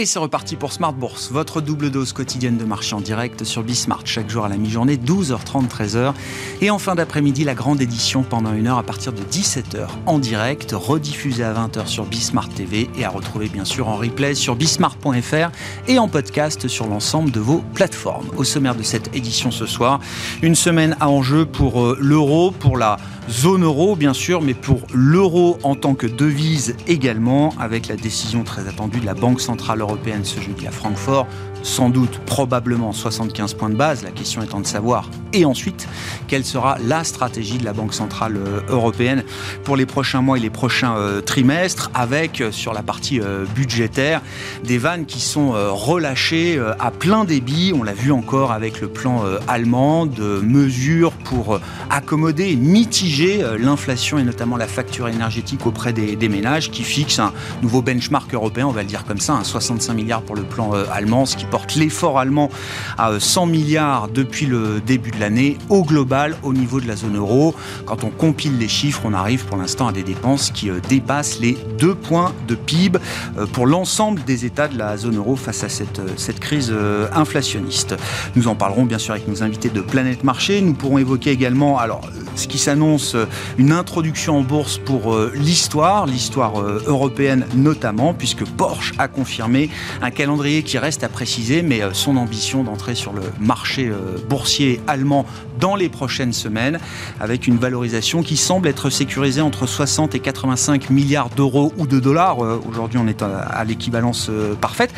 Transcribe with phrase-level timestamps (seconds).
[0.00, 3.64] Et c'est reparti pour Smart Bourse, votre double dose quotidienne de marché en direct sur
[3.64, 6.14] Bismart, chaque jour à la mi-journée, 12h30, 13h.
[6.60, 10.20] Et en fin d'après-midi, la grande édition pendant une heure à partir de 17h en
[10.20, 14.54] direct, rediffusée à 20h sur Bismart TV et à retrouver bien sûr en replay sur
[14.54, 15.50] bismart.fr
[15.88, 18.28] et en podcast sur l'ensemble de vos plateformes.
[18.36, 19.98] Au sommaire de cette édition ce soir,
[20.42, 24.82] une semaine à enjeu pour euh, l'euro, pour la zone euro bien sûr, mais pour
[24.94, 29.82] l'euro en tant que devise également, avec la décision très attendue de la Banque Centrale
[29.88, 31.26] Européenne ce jeudi à Francfort
[31.62, 35.86] sans doute, probablement 75 points de base, la question étant de savoir, et ensuite,
[36.26, 39.24] quelle sera la stratégie de la Banque Centrale euh, Européenne
[39.64, 43.20] pour les prochains mois et les prochains euh, trimestres, avec, euh, sur la partie
[43.54, 44.22] budgétaire,
[44.64, 49.24] des vannes qui sont relâchées à plein débit, on l'a vu encore avec le plan
[49.46, 56.28] allemand, de mesures pour accommoder et mitiger l'inflation et notamment la facture énergétique auprès des,
[56.28, 59.94] ménages, qui fixe un nouveau benchmark européen, on va le dire comme ça, un 65
[59.94, 62.50] milliards pour le plan allemand, ce qui porte l'effort allemand
[62.96, 65.56] à 100 milliards depuis le début de l'année.
[65.68, 67.54] Au global, au niveau de la zone euro,
[67.86, 71.38] quand on compile les chiffres, on arrive pour l'instant à des dépenses qui euh, dépassent
[71.40, 72.98] les 2 points de PIB
[73.38, 76.72] euh, pour l'ensemble des États de la zone euro face à cette, euh, cette crise
[77.12, 77.94] inflationniste.
[78.36, 80.60] Nous en parlerons bien sûr avec nos invités de Planète Marché.
[80.60, 82.02] Nous pourrons évoquer également alors,
[82.34, 83.16] ce qui s'annonce
[83.56, 89.70] une introduction en bourse pour l'histoire, l'histoire européenne notamment, puisque Porsche a confirmé
[90.02, 94.18] un calendrier qui reste à préciser mais euh, son ambition d'entrer sur le marché euh,
[94.28, 95.24] boursier allemand
[95.60, 96.78] dans les prochaines semaines,
[97.20, 102.00] avec une valorisation qui semble être sécurisée entre 60 et 85 milliards d'euros ou de
[102.00, 102.44] dollars.
[102.44, 104.92] Euh, aujourd'hui, on est à l'équivalence parfaite.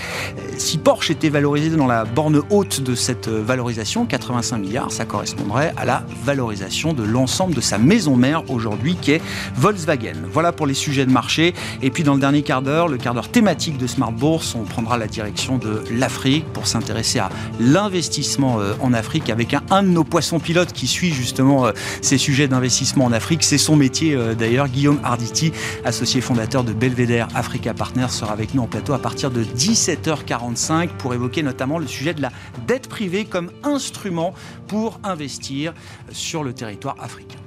[0.59, 5.73] Si Porsche était valorisé dans la borne haute de cette valorisation, 85 milliards, ça correspondrait
[5.77, 9.23] à la valorisation de l'ensemble de sa maison mère aujourd'hui, qui est
[9.57, 10.17] Volkswagen.
[10.33, 11.55] Voilà pour les sujets de marché.
[11.83, 14.65] Et puis dans le dernier quart d'heure, le quart d'heure thématique de Smart Bourse, on
[14.65, 19.89] prendra la direction de l'Afrique pour s'intéresser à l'investissement euh, en Afrique avec un, de
[19.89, 23.43] nos poissons pilotes qui suit justement euh, ces sujets d'investissement en Afrique.
[23.43, 24.69] C'est son métier euh, d'ailleurs.
[24.69, 25.53] Guillaume Arditi,
[25.85, 30.89] associé fondateur de Belvedere Africa Partners, sera avec nous en plateau à partir de 17h45
[30.99, 32.31] pour évoquer notamment le sujet de la
[32.67, 34.35] dette privée comme instrument
[34.69, 35.75] pour investir
[36.13, 37.39] sur le territoire africain.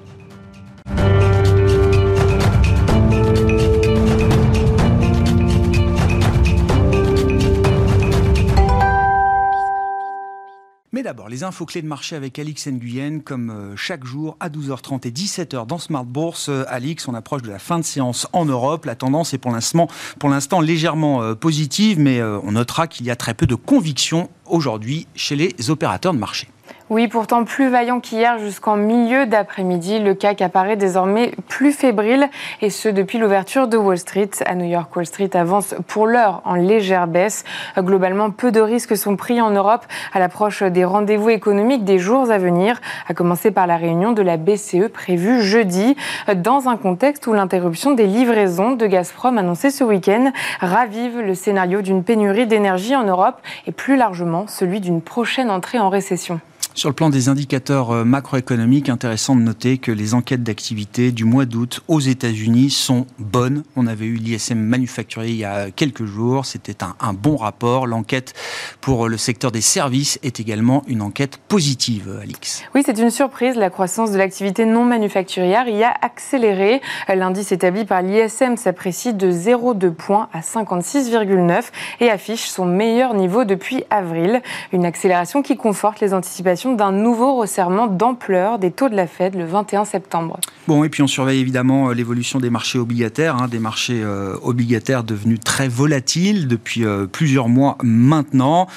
[10.95, 14.49] Mais d'abord, les infos clés de marché avec Alix Nguyen, comme euh, chaque jour à
[14.49, 16.49] 12h30 et 17h dans Smart Bourse.
[16.49, 18.85] Euh, Alix, on approche de la fin de séance en Europe.
[18.85, 19.87] La tendance est pour l'instant,
[20.19, 24.29] pour l'instant légèrement euh, positive, mais on notera qu'il y a très peu de conviction
[24.45, 26.47] aujourd'hui chez les opérateurs de marché.
[26.89, 32.27] Oui, pourtant plus vaillant qu'hier jusqu'en milieu d'après-midi, le CAC apparaît désormais plus fébrile
[32.61, 34.29] et ce depuis l'ouverture de Wall Street.
[34.45, 37.45] À New York, Wall Street avance pour l'heure en légère baisse.
[37.77, 42.29] Globalement, peu de risques sont pris en Europe à l'approche des rendez-vous économiques des jours
[42.29, 45.95] à venir, à commencer par la réunion de la BCE prévue jeudi,
[46.35, 51.81] dans un contexte où l'interruption des livraisons de Gazprom annoncée ce week-end ravive le scénario
[51.81, 56.41] d'une pénurie d'énergie en Europe et plus largement celui d'une prochaine entrée en récession.
[56.75, 61.23] Sur le plan des indicateurs euh, macroéconomiques, intéressant de noter que les enquêtes d'activité du
[61.23, 63.63] mois d'août aux États-Unis sont bonnes.
[63.75, 66.47] On avait eu l'ISM manufacturier il y a quelques jours.
[66.47, 67.85] C'était un, bon rapport.
[67.85, 68.33] L'enquête
[68.81, 72.63] pour le secteur des services est également une enquête positive, Alix.
[72.73, 73.55] Oui, c'est une surprise.
[73.55, 76.81] La croissance de l'activité non manufacturière y a accéléré.
[77.07, 81.65] L'indice établi par l'ISM s'apprécie de 0,2 points à 56,9
[81.99, 84.41] et affiche son meilleur niveau depuis avril.
[84.71, 89.35] Une accélération qui conforte les anticipations d'un nouveau resserrement d'ampleur des taux de la Fed
[89.35, 90.39] le 21 septembre.
[90.67, 94.35] Bon, et puis on surveille évidemment euh, l'évolution des marchés obligataires, hein, des marchés euh,
[94.41, 98.67] obligataires devenus très volatiles depuis euh, plusieurs mois maintenant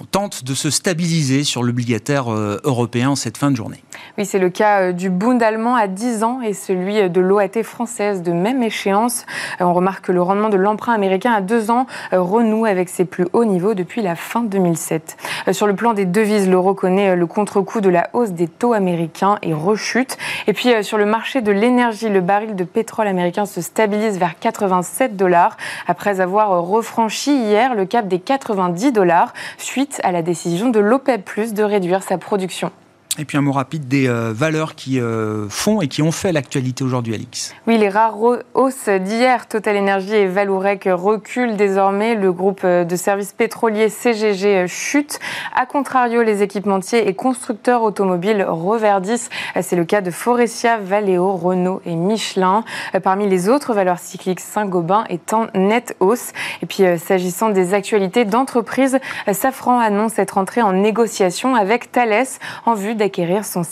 [0.00, 3.82] on tente de se stabiliser sur l'obligataire euh, européen en cette fin de journée.
[4.16, 7.20] Oui, c'est le cas euh, du Bund allemand à 10 ans et celui euh, de
[7.20, 9.24] l'OAT française de même échéance.
[9.60, 13.26] On remarque que le rendement de l'emprunt américain à 2 ans renoue avec ses plus
[13.32, 15.16] hauts niveaux depuis la fin 2007.
[15.52, 19.38] Sur le plan des devises, l'euro connaît le contre-coup de la hausse des taux américains
[19.42, 20.16] et rechute.
[20.46, 24.38] Et puis sur le marché de l'énergie, le baril de pétrole américain se stabilise vers
[24.38, 25.56] 87 dollars
[25.86, 29.32] après avoir refranchi hier le cap des 90 dollars
[29.78, 32.72] suite à la décision de l'OPEP, de réduire sa production.
[33.20, 36.30] Et puis un mot rapide des euh, valeurs qui euh, font et qui ont fait
[36.30, 37.52] l'actualité aujourd'hui, Alix.
[37.66, 38.16] Oui, les rares
[38.54, 42.14] hausses d'hier, Total Energy et Valourec reculent désormais.
[42.14, 45.18] Le groupe euh, de services pétroliers CGG chute.
[45.56, 49.30] A contrario, les équipementiers et constructeurs automobiles reverdissent.
[49.62, 52.62] C'est le cas de Forestia, Valeo, Renault et Michelin.
[53.02, 56.32] Parmi les autres valeurs cycliques, Saint-Gobain est en nette hausse.
[56.62, 58.98] Et puis, s'agissant des actualités d'entreprise,
[59.32, 62.26] Safran annonce être entré en négociation avec Thales
[62.66, 63.62] en vue d'acquérir son,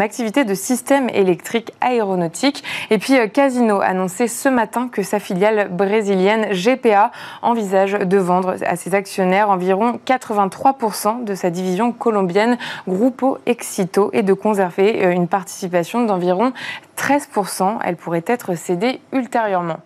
[0.00, 2.64] activité de système électrique aéronautique.
[2.88, 8.16] Et puis euh, Casino a annoncé ce matin que sa filiale brésilienne GPA envisage de
[8.16, 12.56] vendre à ses actionnaires environ 83% de sa division colombienne
[12.88, 16.52] Grupo Exito et de conserver euh, une participation d'environ
[16.96, 17.78] 13%.
[17.84, 19.80] Elle pourrait être cédée ultérieurement.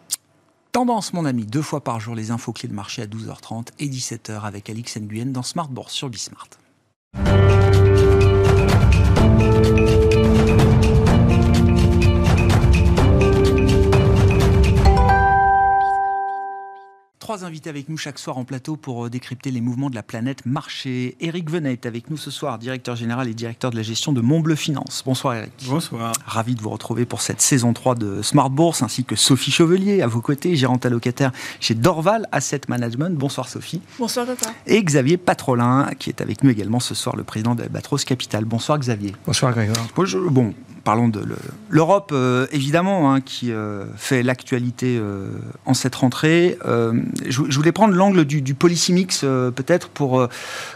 [0.73, 3.89] Tendance, mon ami, deux fois par jour, les infos clés de marché à 12h30 et
[3.89, 6.49] 17h avec Alix Nguyen dans Smart Bourse sur Bismart.
[9.43, 10.12] Thank you.
[17.23, 20.03] Trois invités avec nous chaque soir en plateau pour euh, décrypter les mouvements de la
[20.03, 21.17] planète marché.
[21.21, 24.21] Eric Venet est avec nous ce soir, directeur général et directeur de la gestion de
[24.21, 25.05] Montbleu Finance.
[25.07, 25.53] Bonsoir Eric.
[25.69, 26.11] Bonsoir.
[26.27, 30.03] Ravi de vous retrouver pour cette saison 3 de Smart Bourse, ainsi que Sophie Chevelier
[30.03, 31.31] à vos côtés, gérante allocataire
[31.61, 33.17] chez Dorval Asset Management.
[33.17, 33.83] Bonsoir Sophie.
[34.01, 34.51] Bonsoir papa.
[34.67, 38.47] Et Xavier Patrolin, qui est avec nous également ce soir, le président d'Albatros Capital.
[38.47, 39.15] Bonsoir Xavier.
[39.27, 39.87] Bonsoir Grégoire.
[40.29, 40.55] Bon,
[40.85, 41.23] parlons de
[41.69, 45.01] l'Europe, euh, évidemment, hein, qui euh, fait l'actualité
[45.67, 46.59] en cette rentrée
[47.29, 50.29] je, voulais prendre l'angle du, du policy mix euh, peut-être pour euh,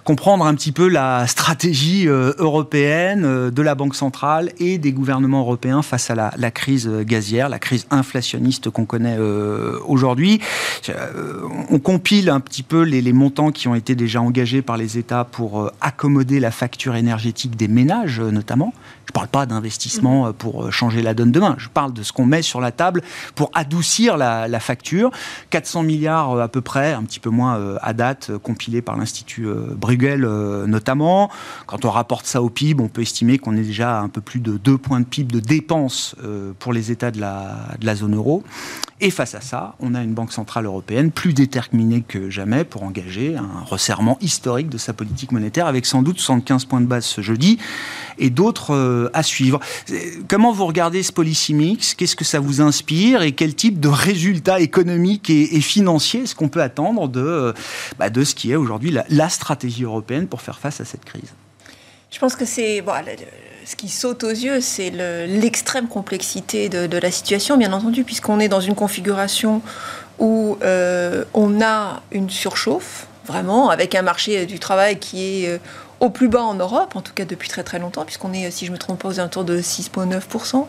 [0.05, 5.41] comprendre un petit peu la stratégie euh, européenne de la Banque centrale et des gouvernements
[5.41, 9.19] européens face à la, crise gazière, la crise inflationniste qu'on connaît
[9.87, 10.41] aujourd'hui.
[11.71, 15.25] on compile un petit peu les, montants qui ont été déjà engagés par les États
[15.25, 18.73] pour accommoder la facture énergétique des ménages notamment.
[19.07, 21.55] Je ne parle pas d'investissement pour changer la donne demain.
[21.59, 23.03] Je parle de ce qu'on met sur la table
[23.35, 25.11] pour adoucir la, facture.
[25.51, 28.97] 400 milliards à peu près, un petit peu moins euh, à date, euh, compilé par
[28.97, 30.27] l'Institut euh, Bruegel
[30.67, 31.31] notamment.
[31.67, 34.21] Quand on rapporte ça au PIB, on peut estimer qu'on est déjà à un peu
[34.21, 36.15] plus de 2 points de PIB de dépenses
[36.59, 38.43] pour les États de la, de la zone euro.
[39.01, 42.83] Et face à ça, on a une Banque Centrale Européenne plus déterminée que jamais pour
[42.83, 47.05] engager un resserrement historique de sa politique monétaire, avec sans doute 75 points de base
[47.05, 47.59] ce jeudi,
[48.19, 48.75] et d'autres
[49.13, 49.61] à suivre.
[50.29, 53.23] Comment vous regardez ce policy mix Qu'est-ce que ça vous inspire?
[53.23, 57.55] Et quel type de résultats économiques et, financiers est-ce qu'on peut attendre de,
[57.99, 61.35] bah, de ce qui est aujourd'hui la, stratégie européenne pour faire face à cette crise?
[62.11, 62.83] Je pense que c'est...
[63.65, 68.49] Ce qui saute aux yeux, c'est l'extrême complexité de, la situation, bien entendu, puisqu'on est
[68.49, 69.61] dans une configuration
[70.21, 75.61] où euh, on a une surchauffe, vraiment, avec un marché du travail qui est...
[76.01, 78.51] Euh, au plus bas en Europe, en tout cas depuis très très longtemps, puisqu'on est,
[78.51, 80.67] si je ne me trompe pas, aux alentours de 6,9%.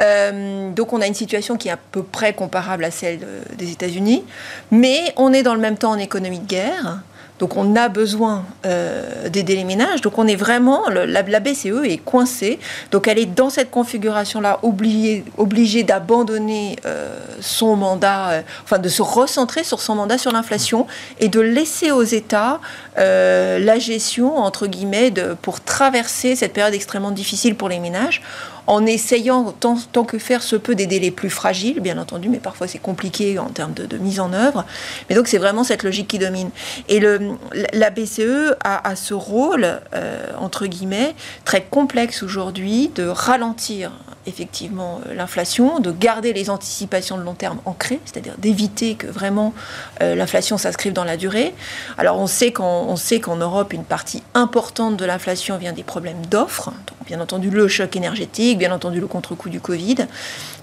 [0.00, 3.20] Euh, donc on a une situation qui est à peu près comparable à celle
[3.56, 4.24] des États-Unis,
[4.70, 7.02] mais on est dans le même temps en économie de guerre.
[7.42, 10.00] Donc on a besoin euh, d'aider les ménages.
[10.00, 12.60] Donc on est vraiment, la, BCE est coincée.
[12.92, 18.88] Donc elle est dans cette configuration-là obligée, obligée d'abandonner euh, son mandat, euh, enfin de
[18.88, 20.86] se recentrer sur son mandat sur l'inflation
[21.18, 22.60] et de laisser aux États
[22.96, 28.22] la gestion, entre guillemets, de, pour traverser cette période extrêmement difficile pour les ménages
[28.66, 32.68] en essayant tant, que faire se peut d'aider les plus fragiles, bien entendu, mais parfois
[32.68, 34.64] c'est compliqué en termes de, mise en œuvre.
[35.08, 36.50] Mais donc c'est vraiment cette logique qui domine.
[36.88, 37.32] Et le,
[37.72, 43.92] la BCE a, ce rôle, euh, entre guillemets, très complexe aujourd'hui de ralentir
[44.26, 49.54] effectivement euh, l'inflation, de garder les anticipations de long terme ancrées, c'est-à-dire d'éviter que vraiment
[50.02, 51.54] euh, l'inflation s'inscrive dans la durée.
[51.98, 56.72] Alors on sait qu'en Europe, une partie importante de l'inflation vient des problèmes d'offres,
[57.06, 60.06] bien entendu le choc énergétique, bien entendu le contre-coup du Covid,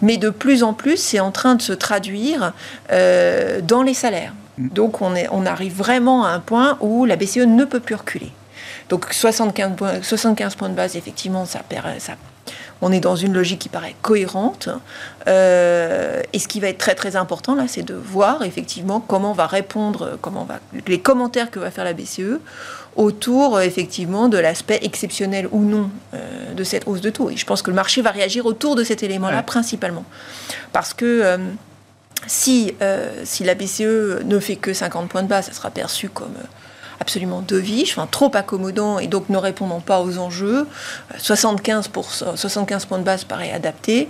[0.02, 2.54] mais de plus en plus c'est en train de se traduire
[2.92, 4.34] euh, dans les salaires.
[4.58, 7.96] Donc on, est, on arrive vraiment à un point où la BCE ne peut plus
[7.96, 8.32] reculer.
[8.90, 11.62] Donc 75 points, 75 points de base, effectivement, ça,
[12.00, 12.14] ça
[12.82, 14.70] on est dans une logique qui paraît cohérente.
[15.28, 19.34] Euh, et ce qui va être très très important là, c'est de voir effectivement comment
[19.34, 22.40] va répondre, comment va les commentaires que va faire la BCE
[22.96, 27.30] autour effectivement de l'aspect exceptionnel ou non euh, de cette hausse de taux.
[27.30, 30.06] Et je pense que le marché va réagir autour de cet élément-là principalement,
[30.74, 31.38] parce que euh,
[32.28, 32.74] si,
[33.24, 36.34] si la BCE ne fait que 50 points de base, ça sera perçu comme
[37.00, 40.68] absolument dovish, enfin, trop accommodant et donc ne répondant pas aux enjeux.
[41.18, 44.10] 75, pour, 75 points de base paraît adapté,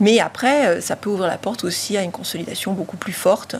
[0.00, 3.56] mais après, ça peut ouvrir la porte aussi à une consolidation beaucoup plus forte.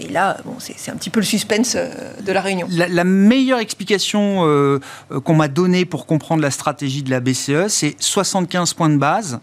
[0.00, 2.66] et là, bon, c'est un petit peu le suspense de la réunion.
[2.70, 4.80] La, meilleure explication
[5.24, 9.40] qu'on m'a donnée pour comprendre la stratégie de la BCE, c'est 75 points de base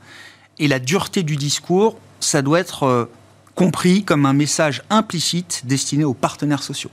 [0.59, 3.09] et la dureté du discours, ça doit être
[3.55, 6.91] compris comme un message implicite destiné aux partenaires sociaux.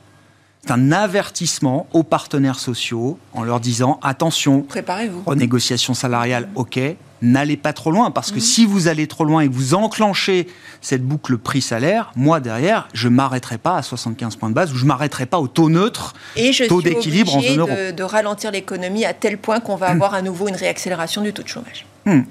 [0.65, 5.23] C'est un avertissement aux partenaires sociaux en leur disant attention, préparez-vous.
[5.27, 6.79] Renégociation salariale, ok,
[7.21, 8.43] n'allez pas trop loin parce que mhm.
[8.43, 10.47] si vous allez trop loin et que vous enclenchez
[10.81, 14.85] cette boucle prix-salaire, moi derrière, je m'arrêterai pas à 75 points de base ou je
[14.85, 17.71] m'arrêterai pas au taux neutre, et je taux d'équilibre en zone euro.
[17.71, 19.93] De, de ralentir l'économie à tel point qu'on va hmm.
[19.93, 21.87] avoir à nouveau une réaccélération du taux de chômage.
[22.07, 22.23] Hmm.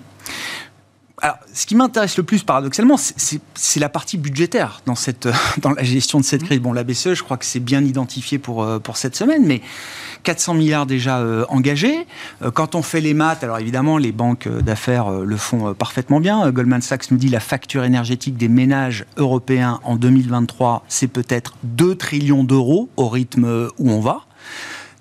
[1.24, 5.28] Alors, ce qui m'intéresse le plus, paradoxalement, c'est la partie budgétaire dans, cette,
[5.62, 6.60] dans la gestion de cette crise.
[6.60, 9.62] Bon, la BCE, je crois que c'est bien identifié pour, euh, pour cette semaine, mais
[10.24, 12.08] 400 milliards déjà euh, engagés.
[12.42, 16.50] Euh, quand on fait les maths, alors évidemment, les banques d'affaires le font parfaitement bien.
[16.50, 21.96] Goldman Sachs nous dit la facture énergétique des ménages européens en 2023, c'est peut-être 2
[21.96, 24.22] trillions d'euros au rythme où on va.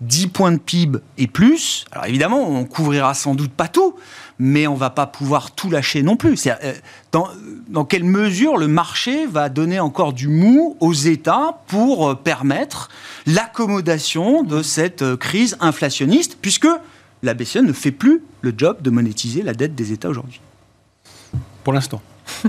[0.00, 1.84] 10 points de PIB et plus.
[1.92, 3.94] Alors évidemment, on couvrira sans doute pas tout,
[4.40, 6.46] mais on va pas pouvoir tout lâcher non plus.
[6.46, 6.72] Euh,
[7.12, 7.28] dans,
[7.68, 12.88] dans, quelle mesure le marché va donner encore du mou aux États pour euh, permettre
[13.26, 16.68] l'accommodation de cette euh, crise inflationniste, puisque
[17.22, 20.40] la BCE ne fait plus le job de monétiser la dette des États aujourd'hui?
[21.62, 22.00] Pour l'instant.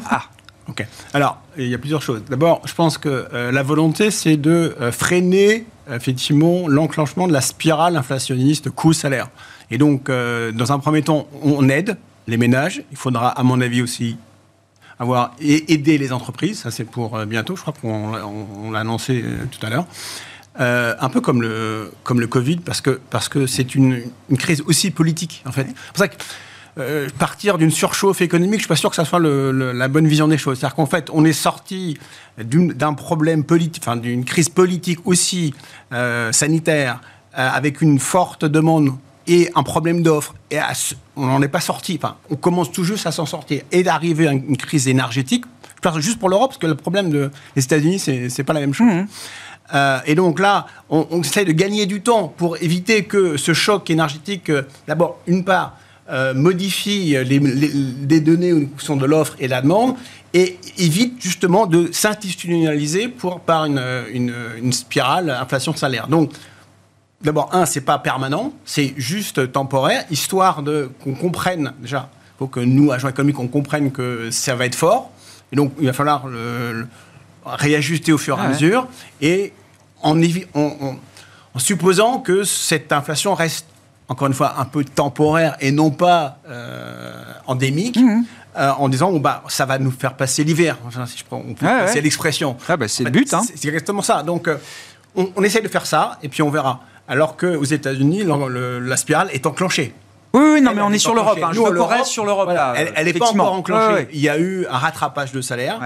[0.10, 0.24] ah
[0.70, 0.86] Ok.
[1.14, 2.22] Alors, il y a plusieurs choses.
[2.30, 8.70] D'abord, je pense que la volonté, c'est de freiner effectivement l'enclenchement de la spirale inflationniste
[8.70, 9.28] coût-salaire.
[9.72, 11.98] Et donc, euh, dans un premier temps, on aide
[12.28, 12.84] les ménages.
[12.92, 14.18] Il faudra, à mon avis, aussi
[15.00, 16.60] avoir et aider les entreprises.
[16.60, 17.56] Ça, c'est pour euh, bientôt.
[17.56, 19.88] Je crois qu'on l'a annoncé euh, tout à l'heure.
[20.58, 23.48] un peu comme le, comme le Covid, parce que c'est parce que
[23.78, 25.66] une, une crise aussi politique, en fait.
[25.66, 26.16] C'est pour ça que
[27.20, 30.38] partir d'une surchauffe économique, je suis pas sûr que ça soit la bonne vision des
[30.38, 30.60] choses.
[30.60, 31.98] C'est-à-dire qu'en fait, on est sorti
[32.38, 35.54] d'un problème politique, enfin d'une crise politique aussi
[36.32, 37.02] sanitaire,
[37.34, 38.94] avec une forte demande
[39.32, 40.60] et un problème d'offre, et
[41.16, 44.28] on n'en est pas sorti, enfin, on commence tout juste à s'en sortir, et d'arriver
[44.28, 45.46] à une crise énergétique,
[45.78, 47.30] je parle juste pour l'Europe, parce que le problème des
[47.64, 48.88] États-Unis, c'est pas la même chose.
[48.88, 49.08] Mmh.
[49.74, 53.54] Euh, et donc là, on, on, essaie de gagner du temps pour éviter que ce
[53.54, 55.78] choc énergétique, euh, d'abord, une part,
[56.10, 59.96] euh, modifie les, les, données qui sont de l'offre et de la demande,
[60.34, 66.08] et évite justement de s'institutionnaliser pour, par une, une, une spirale inflation-salaire.
[66.10, 66.32] Donc,
[67.24, 72.10] d'abord, un, c'est pas permanent, c'est juste temporaire, histoire de qu'on comprenne déjà.
[72.36, 75.12] Il faut que nous, agents économiques, on comprenne que ça va être fort.
[75.52, 76.88] Et donc, il va falloir le,
[77.46, 78.88] réajuster au fur et à ah mesure.
[79.22, 79.54] Et
[80.02, 80.20] en,
[80.54, 83.68] en, supposant que cette inflation reste,
[84.08, 87.98] encore une fois, un peu temporaire et non pas euh, endémique.
[87.98, 88.24] Mmh.
[88.58, 90.78] Euh, en disant bah, ça va nous faire passer l'hiver.
[90.86, 92.58] Enfin, si je prends, on peut passer l'expression.
[92.68, 93.34] Ah bah, c'est le but.
[93.34, 93.44] Hein.
[93.46, 94.24] C'est exactement ça.
[94.24, 94.58] Donc, euh,
[95.16, 99.28] on, on, essaie de faire ça et puis on verra alors qu'aux États-Unis, la spirale
[99.34, 99.94] est enclenchée.
[100.34, 101.40] Oui, oui, non, mais on est sur l'Europe.
[101.44, 101.50] Hein.
[101.52, 102.50] Je sur l'Europe.
[102.96, 104.08] elle n'est pas encore enclenchée.
[104.14, 105.82] Il y a eu un rattrapage de salaire.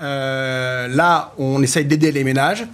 [0.00, 2.64] Euh, là, on essaye d'aider les ménages.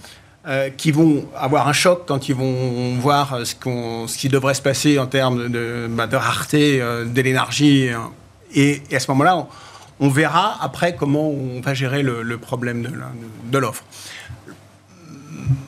[0.47, 4.61] Euh, qui vont avoir un choc quand ils vont voir ce, ce qui devrait se
[4.63, 7.89] passer en termes de, bah, de rareté euh, de l'énergie.
[8.55, 9.45] Et, à ce moment-là,
[9.99, 12.87] on, verra après comment on va gérer le, problème
[13.51, 13.83] de l'offre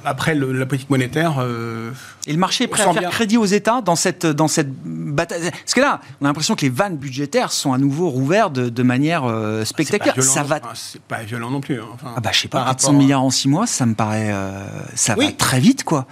[0.05, 1.35] après la politique monétaire.
[1.39, 1.91] Euh,
[2.27, 5.51] et le marché est prêt à faire crédit aux États dans cette, dans cette bataille
[5.51, 8.83] Parce que là, on a l'impression que les vannes budgétaires sont à nouveau rouvertes de,
[8.83, 10.21] manière euh, spectaculaire.
[10.23, 10.59] Ça va.
[10.73, 11.79] C'est pas violent non plus.
[11.79, 11.85] Hein.
[12.15, 15.15] ah bah je sais pas, 400 milliards en 6 mois, ça me paraît, euh, ça
[15.15, 16.05] va très vite quoi.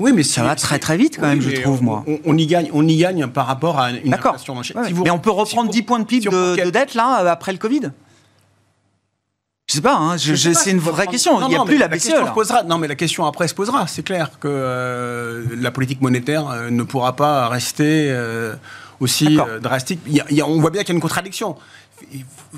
[0.00, 2.04] Oui, mais ça va très très vite quand même, je trouve, moi.
[2.24, 4.56] On, y gagne, on y gagne par rapport à une inflation.
[5.04, 7.90] mais on peut reprendre 10 points de PIB de, de, dette là après le Covid?
[9.70, 11.40] Je sais pas, hein, c'est une vraie question.
[11.42, 12.10] Il n'y a plus la, BCE.
[12.34, 13.86] posera, non, mais la question après se posera.
[13.86, 18.56] C'est clair que euh, la politique monétaire euh, ne pourra pas rester euh,
[18.98, 20.00] aussi drastique.
[20.44, 21.56] on voit bien qu'il y a une contradiction.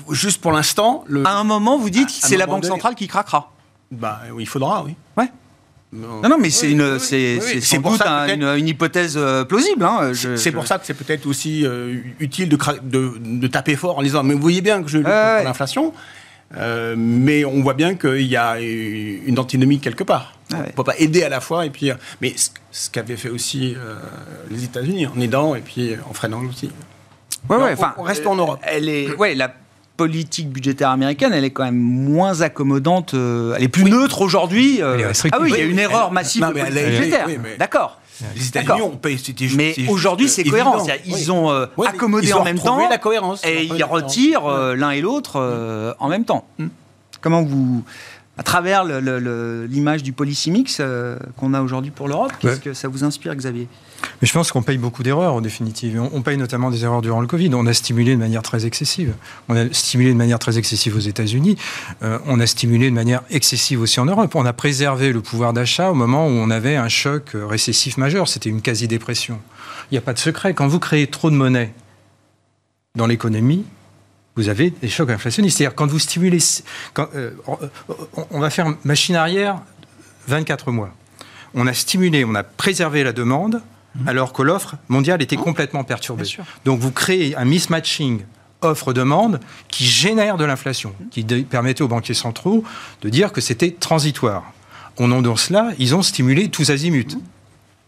[0.09, 1.05] Juste pour l'instant.
[1.23, 3.51] À un moment, vous dites que c'est la Banque centrale qui craquera.
[3.91, 4.95] Bah, il faudra, oui.
[5.15, 5.29] Ouais.
[5.91, 9.85] Non, non, mais c'est une, c'est, c'est pour ça une, hypothèse plausible.
[9.85, 11.63] Hein, c'est pour ça que c'est peut-être aussi
[12.19, 15.05] utile de, de, de, taper fort en disant, mais vous voyez bien que je lutte
[15.05, 15.93] contre l'inflation.
[16.55, 20.37] Euh, mais on voit bien qu'il y a une antinomie quelque part.
[20.51, 21.91] Ah on ne peut pas aider à la fois et puis.
[22.21, 22.33] Mais
[22.71, 23.95] ce, qu'avaient fait aussi euh,
[24.51, 26.69] les États-Unis en aidant et puis en freinant aussi.
[27.49, 28.59] Ouais, ouais, enfin, on reste en Europe.
[28.63, 29.53] Elle est, ouais, la,
[29.97, 34.81] politique budgétaire américaine, elle est quand même moins accommodante, euh, elle est plus neutre aujourd'hui.
[34.81, 35.11] euh.
[35.31, 36.87] Ah oui, il y a Oui, une elle- erreur massive non, de mais elle politique
[36.93, 37.25] est- budgétaire.
[37.27, 37.99] oui, D'accord.
[38.35, 38.47] Les.
[38.47, 40.77] États-Unis ont payé, c'était Mais aujourd'hui, c'est cohérent.
[40.83, 40.91] Oui.
[41.05, 43.43] Ils ont euh, accommodé ils ont en même temps la cohérence.
[43.45, 46.45] Et ils retirent euh, l'un et l'autre euh, en même temps.
[47.21, 47.83] Comment vous,
[48.37, 52.59] à travers l'image du policy mix euh, qu'on a aujourd'hui pour l'Europe, qu'est-ce Ouais.
[52.59, 53.67] que ça vous inspire, Xavier?
[54.23, 56.01] Mais je pense qu'on paye beaucoup d'erreurs, en définitive.
[56.13, 57.53] On, paye notamment des erreurs durant le Covid.
[57.55, 59.15] On a stimulé de manière très excessive.
[59.49, 61.57] On a stimulé de manière très excessive aux États-Unis.
[62.03, 64.33] Euh, on a stimulé de manière excessive aussi en Europe.
[64.35, 68.29] On a préservé le pouvoir d'achat au moment où on avait un choc récessif majeur.
[68.29, 69.41] C'était une quasi-dépression.
[69.91, 70.53] Il n'y a pas de secret.
[70.53, 71.73] Quand vous créez trop de monnaie
[72.95, 73.65] dans l'économie,
[74.37, 75.57] vous avez des chocs inflationnistes.
[75.57, 76.39] C'est-à-dire quand vous stimulez...
[76.93, 77.31] Quand, euh,
[78.31, 79.59] on va faire machine arrière
[80.29, 80.95] 24 mois.
[81.55, 83.61] On a stimulé, on a préservé la demande,
[84.07, 86.25] alors que l'offre mondiale était complètement perturbée.
[86.65, 88.21] Donc vous créez un mismatching
[88.61, 92.63] offre-demande qui génère de l'inflation, qui de- permettait aux banquiers centraux
[93.01, 94.51] de dire que c'était transitoire.
[94.99, 97.17] Nom de cela, ils ont stimulé tous azimuts.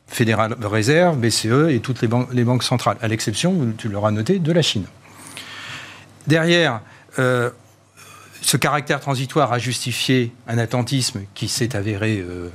[0.07, 4.37] Fédéral Réserve, BCE et toutes les, ban- les banques centrales, à l'exception, tu l'auras noté,
[4.39, 4.85] de la Chine.
[6.27, 6.81] Derrière,
[7.19, 7.49] euh,
[8.41, 12.49] ce caractère transitoire a justifié un attentisme qui s'est avéré euh,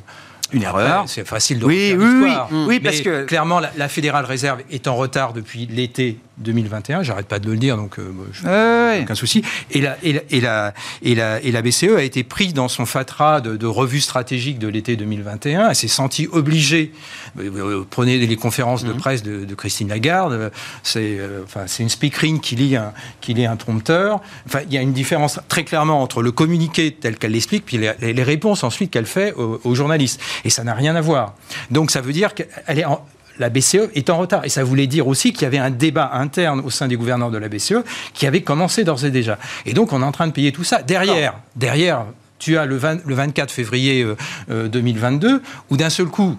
[0.53, 1.05] Une erreur.
[1.07, 2.33] c'est facile de Oui, oui, oui.
[2.67, 7.03] Oui, parce Mais que- clairement, la, la Fédérale Réserve est en retard depuis l'été 2021.
[7.03, 8.51] J'arrête pas de le dire, donc euh, je- Ouais,
[8.99, 9.03] ouais.
[9.05, 9.43] aucun souci.
[9.71, 12.69] Et la, et, la, et, la, et, la, et la BCE a été prise dans
[12.69, 15.69] son fatras de, de revue stratégique de l'été 2021.
[15.69, 16.93] Elle s'est sentie obligée.
[17.39, 20.51] euh, euh, Prenez les conférences de presse de, de Christine Lagarde.
[20.83, 24.21] C'est euh, enfin, une speakerine qui lit un, qui lit un prompteur.
[24.47, 27.79] Enfin, il y a une différence très clairement entre le communiqué tel qu'elle l'explique, puis
[27.79, 30.21] les, les réponses ensuite qu'elle fait aux, aux journalistes.
[30.45, 31.35] Et ça n'a rien à voir.
[31.71, 33.05] Donc ça veut dire qu'elle est en,
[33.41, 34.45] la BCE est en retard.
[34.45, 37.31] Et ça voulait dire aussi qu'il y avait un débat interne au sein des gouverneurs
[37.31, 37.83] de la BCE
[38.15, 39.39] qui avait commencé d'ores et déjà.
[39.67, 40.83] Et donc, on est en train de payer tout ça.
[40.83, 42.05] Derrière, derrière
[42.39, 44.17] tu as le, 20 le 24 février euh,
[44.51, 46.37] euh, 2022, où d'un seul coup,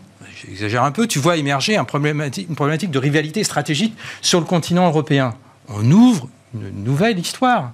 [0.47, 4.45] j'exagère un peu, tu vois émerger un problématique, une problématique de rivalité stratégique sur le
[4.45, 5.35] continent européen.
[5.69, 7.71] On ouvre une nouvelle histoire.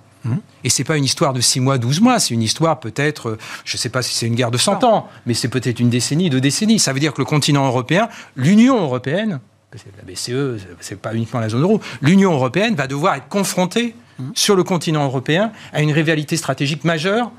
[0.63, 3.38] Et c'est pas une histoire de 6 mois, 12 mois, c'est une histoire peut-être, euh,
[3.65, 5.89] je ne sais pas si c'est une guerre de 100 ans, mais c'est peut-être une
[5.89, 6.79] décennie, deux décennies.
[6.79, 9.39] Ça veut dire que le continent européen, l'Union européenne,
[9.74, 13.96] la BCE, c'est pas uniquement la zone euro, l'Union européenne va devoir être confrontée
[14.34, 17.31] sur le continent européen à une rivalité stratégique majeure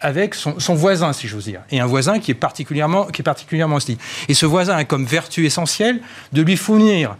[0.00, 3.24] avec son, son voisin, si j'ose dire, et un voisin qui est particulièrement, qui est
[3.24, 3.96] particulièrement hostile.
[4.28, 6.00] Et ce voisin a comme vertu essentielle
[6.32, 7.16] de lui fournir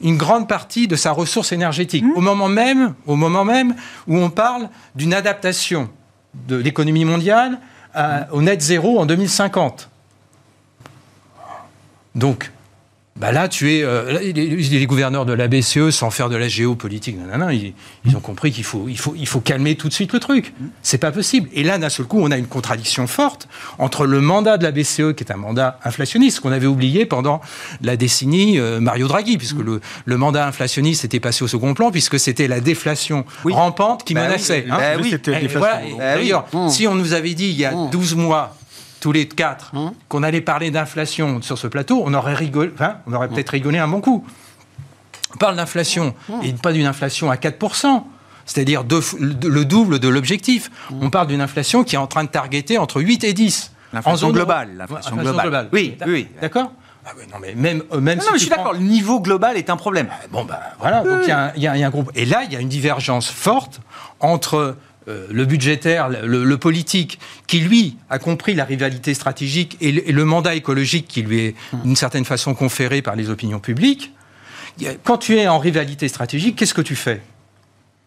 [0.00, 3.74] une grande partie de sa ressource énergétique, au, moment même, au moment même
[4.06, 5.88] où on parle d'une adaptation
[6.34, 7.58] de l'économie mondiale
[7.94, 9.88] à- au net zéro en 2050.
[12.14, 12.50] Donc,
[13.20, 13.82] bah là, tu es.
[13.82, 17.74] euh, là, les, les gouverneurs de la BCE, sans faire de la géopolitique, nanana, ils,
[18.04, 20.52] ils ont compris qu'il faut, il faut, il faut calmer tout de suite le truc.
[20.82, 21.48] C'est pas possible.
[21.52, 23.46] Et là, d'un seul coup, on a une contradiction forte
[23.78, 27.40] entre le mandat de la BCE, qui est un mandat inflationniste, qu'on avait oublié pendant
[27.82, 31.90] la décennie euh, Mario Draghi, puisque le, le mandat inflationniste était passé au second plan,
[31.90, 33.52] puisque c'était la déflation Oui.
[33.52, 34.26] rampante qui Bah oui.
[34.28, 34.64] menaçait.
[34.70, 34.76] hein.
[34.78, 35.14] Bah oui.
[35.56, 36.14] Voilà, Bah.
[36.16, 36.68] D'ailleurs, Mmh.
[36.70, 38.56] si on nous avait dit il y a 12 mois,
[39.00, 39.90] tous les quatre, Mmh.
[40.08, 43.78] qu'on allait parler d'inflation sur ce plateau, on aurait rigolé, enfin, on aurait peut-être rigolé
[43.78, 44.24] un bon coup.
[45.34, 46.32] On parle d'inflation, Mmh.
[46.44, 48.04] et pas d'une inflation à 4%.
[48.46, 50.70] C'est-à-dire le le double de l'objectif.
[50.90, 50.94] Mmh.
[51.02, 53.72] On parle d'une inflation qui est en train de targeter entre 8 et 10.
[53.92, 55.68] L'inflation En zone globale, Inflation globale.
[55.72, 56.28] Oui, oui.
[56.40, 56.72] D'accord
[57.06, 58.72] ah ouais, non, mais même, euh, même Non, si non, mais je suis prends- d'accord,
[58.74, 60.08] le niveau global est un problème.
[60.30, 62.10] Bon, ben voilà, donc y y, il y a un groupe.
[62.14, 63.80] Et là, il y a une divergence forte
[64.20, 64.76] entre
[65.08, 70.08] euh, le budgétaire, le, le politique, qui lui a compris la rivalité stratégique et le,
[70.08, 74.12] et le mandat écologique qui lui est d'une certaine façon conféré par les opinions publiques.
[75.04, 77.20] Quand tu es en rivalité stratégique, qu'est-ce que tu fais?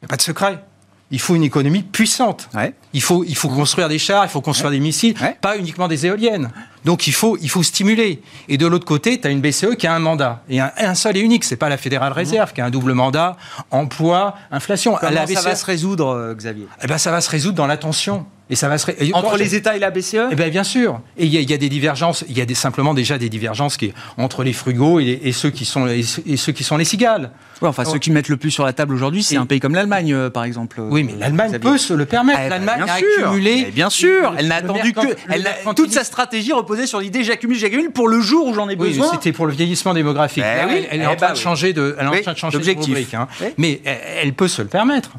[0.02, 0.64] Il n'y a pas de secret.
[1.12, 2.50] Il faut une économie puissante.
[2.56, 2.74] Ouais.
[2.94, 5.38] Il faut, il faut construire des chars, il faut construire des missiles, Ouais.
[5.42, 6.50] pas uniquement des éoliennes.
[6.86, 8.22] Donc il faut, il faut stimuler.
[8.50, 10.44] Et de l'autre côté, tu as une BCE qui a un mandat.
[10.50, 12.94] Et un, un seul et unique, c'est pas la Fédérale Réserve qui a un double
[12.94, 13.38] mandat,
[13.72, 14.96] emploi, inflation.
[15.00, 16.68] Comment la ça BCE, va se résoudre, euh, Xavier?
[16.84, 18.26] Eh ben, ça va se résoudre dans l'attention.
[18.50, 19.92] Et ça va se et Entre les États et la E?
[19.94, 21.00] BCE eh bien, bien sûr.
[21.18, 22.26] Et il y, a- il y a des divergences.
[22.28, 25.50] Il y a des, simplement déjà des divergences qui, entre les frugaux et, et ceux
[25.50, 27.32] qui sont, et ceux- qui sont les cigales.
[27.62, 29.74] Ouais, Enfin, ceux qui mettent le plus sur la table aujourd'hui, c'est un pays comme
[29.74, 30.82] l'Allemagne, euh, par exemple.
[30.82, 31.72] Oui, mais l'Allemagne Xavier.
[31.72, 32.42] peut se le permettre.
[32.46, 33.66] Eh ben, L'Allemagne a accumulé.
[33.70, 35.08] Eh bien sûr, elle n'a attendu que.
[35.08, 38.54] le Elle a- toute sa stratégie reposait sur l'idée j'accumule, j'accumule pour le jour où
[38.54, 39.12] j'en ai Oui, besoin.
[39.12, 40.44] c'était pour le vieillissement démographique.
[40.44, 41.40] Là, oui, elle, elle est eh en train de oui.
[41.42, 43.28] changer de, elle est en train de changer de rubrique, hein.
[43.58, 45.12] Mais elle, elle peut se le permettre.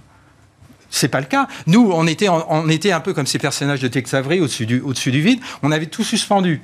[0.90, 1.48] C'est pas le cas.
[1.66, 4.66] Nous, on était, en- on était un peu comme ces personnages de Tex Avery au-dessus
[4.66, 5.40] du, vide.
[5.62, 6.60] On avait tout suspendu.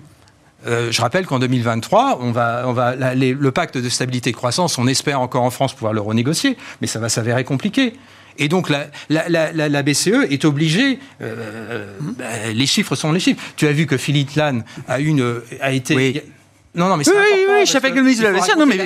[0.66, 4.30] Euh, je rappelle qu'en 2023, on va, on va, la- les- le pacte de stabilité
[4.30, 7.44] et de croissance, on espère encore en France pouvoir le renégocier, mais ça va s'avérer
[7.44, 7.94] compliqué.
[8.40, 11.86] Et donc la, la, BCE est obligée, euh,
[12.18, 13.40] bah, les chiffres sont les chiffres.
[13.56, 16.24] Tu as vu que Philippe Lan a, une, a été...
[16.72, 18.76] Non, non, mais oui, oui, oui, je savais que le ministre de la Non, mais,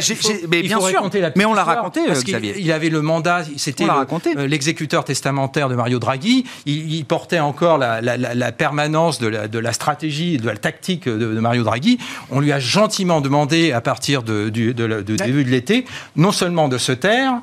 [0.48, 1.10] mais bien sûr.
[1.36, 2.54] Mais on l'a raconté, parce euh, Xavier.
[2.58, 6.44] Il avait le mandat, c'était euh, l'exécuteur testamentaire de Mario Draghi.
[6.64, 11.06] Il, portait encore la, la, la, permanence de la, de la stratégie, de la tactique
[11.06, 11.98] de, de, Mario Draghi.
[12.30, 15.84] On lui a gentiment demandé, à partir de, du de, début de l'été,
[16.16, 17.42] non seulement de se taire,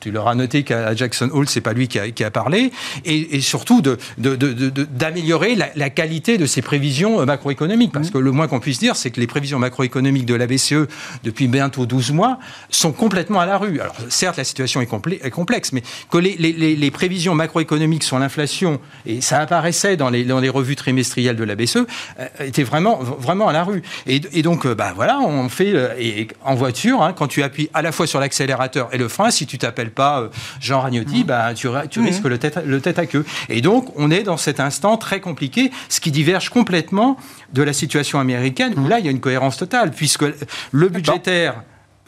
[0.00, 2.72] tu leur as noté qu'à Jackson Hole, c'est pas lui qui a, qui a parlé,
[3.04, 3.82] et, et surtout
[4.18, 7.92] d'améliorer de, de, la, la, qualité de ses prévisions euh, macroéconomiques.
[7.92, 8.12] Parce mmh.
[8.12, 10.86] que le moins qu'on puisse dire, c'est que les prévisions macroéconomiques de la BCE
[11.24, 12.38] depuis bientôt 12 mois
[12.70, 13.80] sont complètement à la rue.
[13.80, 14.88] Alors certes, la situation est,
[15.22, 20.10] est complexe, mais que les, les, les, prévisions macroéconomiques sur l'inflation, et ça apparaissait dans
[20.10, 21.76] les, dans les revues trimestrielles de la BCE,
[22.18, 23.82] euh, étaient vraiment, vraiment à la rue.
[24.06, 27.70] Et, et donc, euh, bah, voilà, on fait, et en voiture, hein, quand tu appuies
[27.74, 30.28] à la fois sur l'accélérateur et le frein, si tu t'appelles pas euh,
[30.60, 31.26] Jean Ragnotti, mmh.
[31.26, 32.04] bah, tu, tu mmh.
[32.04, 33.24] risques le tête, le tête à queue.
[33.48, 37.16] Et donc, on est dans cet instant très compliqué, ce qui diverge complètement
[37.52, 38.88] de la situation américaine, où mmh.
[38.88, 40.24] là, il y a une cohérence totale, puisque
[40.72, 41.62] le budgétaire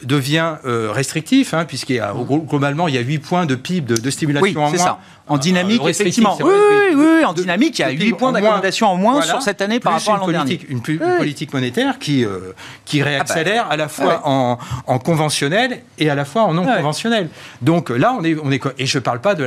[0.05, 2.13] devient euh, restrictif, hein, puisqu'il y a
[2.47, 4.77] globalement il y a 8 points de PIB de, stimulation en moins.
[4.77, 4.99] Ça.
[5.27, 6.37] En dynamique, effectivement.
[6.41, 9.61] Oui, oui, oui, en dynamique, il y a 8 points d'accomodation en moins sur cette
[9.61, 10.59] année par rapport à l'an dernier.
[10.67, 12.53] Une, politique monétaire qui, euh,
[12.85, 16.53] qui réaccélère ah bah, à la fois en, en, conventionnel et à la fois en
[16.53, 17.29] non conventionnel.
[17.61, 19.45] Donc là, on est, on est et je ne parle pas de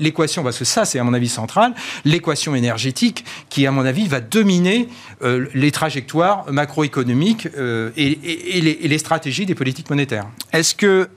[0.00, 1.74] l'équation, parce que ça, c'est à mon avis central,
[2.04, 4.88] l'équation énergétique qui, à mon avis, va dominer
[5.22, 10.26] euh, les trajectoires macroéconomiques et, les, et les stratégie des politiques monétaires.
[10.52, 11.08] Est-ce que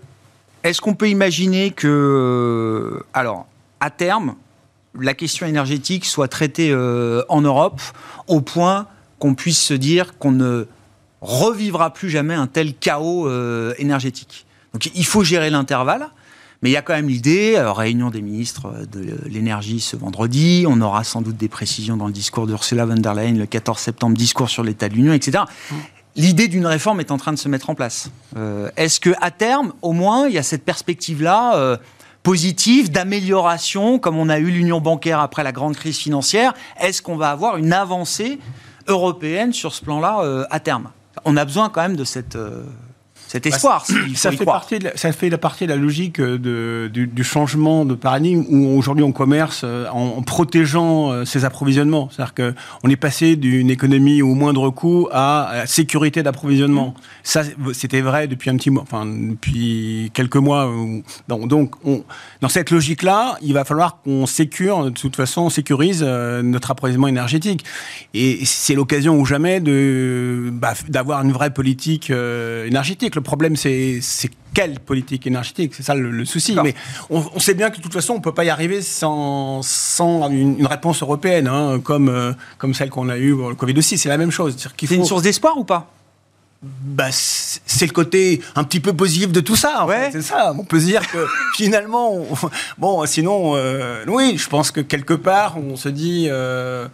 [0.64, 3.48] est-ce qu'on peut imaginer que, euh, alors,
[3.80, 4.36] à terme,
[5.00, 7.82] la question énergétique soit traitée euh, en Europe
[8.28, 8.88] au point
[9.20, 10.66] qu'on puisse se dire qu'on ne
[11.22, 14.46] revivra plus jamais un tel chaos euh, énergétique?
[14.74, 16.10] Donc il faut gérer l'intervalle.
[16.64, 20.80] Mais il y a quand même l'idée, réunion des ministres de l'énergie ce vendredi, on
[20.80, 24.16] aura sans doute des précisions dans le discours d'Ursula von der Leyen le 14 septembre,
[24.16, 25.46] discours sur l'état de l'Union, etc
[26.16, 28.12] l'idée d'une réforme est en train de se mettre en place.
[28.38, 31.78] Euh, est-ce que à terme, au moins, il y a cette perspective-là euh,
[32.24, 37.18] positive d'amélioration, comme on a eu l'union bancaire après la grande crise financière Est-ce qu'on
[37.18, 38.40] va avoir une avancée
[38.88, 40.90] européenne sur ce plan-là euh, à terme?
[41.26, 42.38] On a besoin quand même de cette
[43.32, 43.86] cet bah, espoir.
[44.16, 47.24] ça, fait partie de la, ça fait la partie de la logique euh, de, du,
[47.24, 52.10] changement de paradigme où aujourd'hui on commerce euh, en, protégeant euh, ses approvisionnements.
[52.12, 56.94] C'est-à-dire qu'on est passé d'une économie au moindre coût à, la sécurité d'approvisionnement.
[57.24, 60.70] Ça, c'était vrai depuis un petit mois, enfin depuis quelques mois.
[61.30, 62.04] Donc, donc on,
[62.42, 67.08] dans cette logique-là, il va falloir qu'on sécure, de toute façon, on sécurise notre approvisionnement
[67.08, 67.64] énergétique.
[68.14, 74.02] Et c'est l'occasion ou jamais de bah, d'avoir une vraie politique énergétique le problème, c'est
[74.54, 76.58] quelle politique énergétique C'est ça le, souci.
[76.64, 76.74] Mais
[77.12, 80.28] on, sait bien que de toute façon, on ne peut pas y arriver sans, sans
[80.32, 84.00] une, réponse européenne, hein, comme, euh, comme celle qu'on a eue pour le Covid aussi.
[84.00, 84.58] C'est la même chose.
[84.58, 85.92] C'est une source d'espoir ou pas?
[86.64, 89.86] Bah, c'est le côté un petit peu positif de tout ça.
[90.12, 90.54] C'est ça.
[90.58, 92.26] On peut se dire que finalement,
[92.80, 96.28] bon, sinon, euh, oui, je pense que quelque part, on se dit.
[96.28, 96.88] Euh,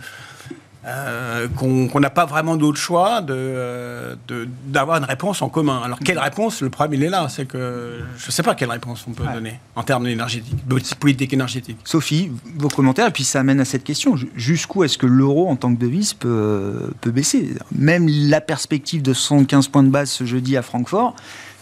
[0.88, 5.82] euh, qu'on n'a pas vraiment d'autre choix d'avoir de, d'avoir une réponse en commun.
[5.84, 6.62] Alors, quelle réponse?
[6.62, 7.28] Le problème, il est là.
[7.30, 10.96] C'est que je ne sais pas quelle réponse on peut donner en termes énergétiques, de
[10.96, 11.78] politique énergétique.
[11.84, 14.16] Sophie, vos commentaires, et puis ça amène à cette question.
[14.36, 17.56] Jusqu'où est-ce que l'euro, en tant que devise, peut, peut baisser?
[17.76, 21.16] Même la perspective de 75 points de base ce jeudi à Francfort,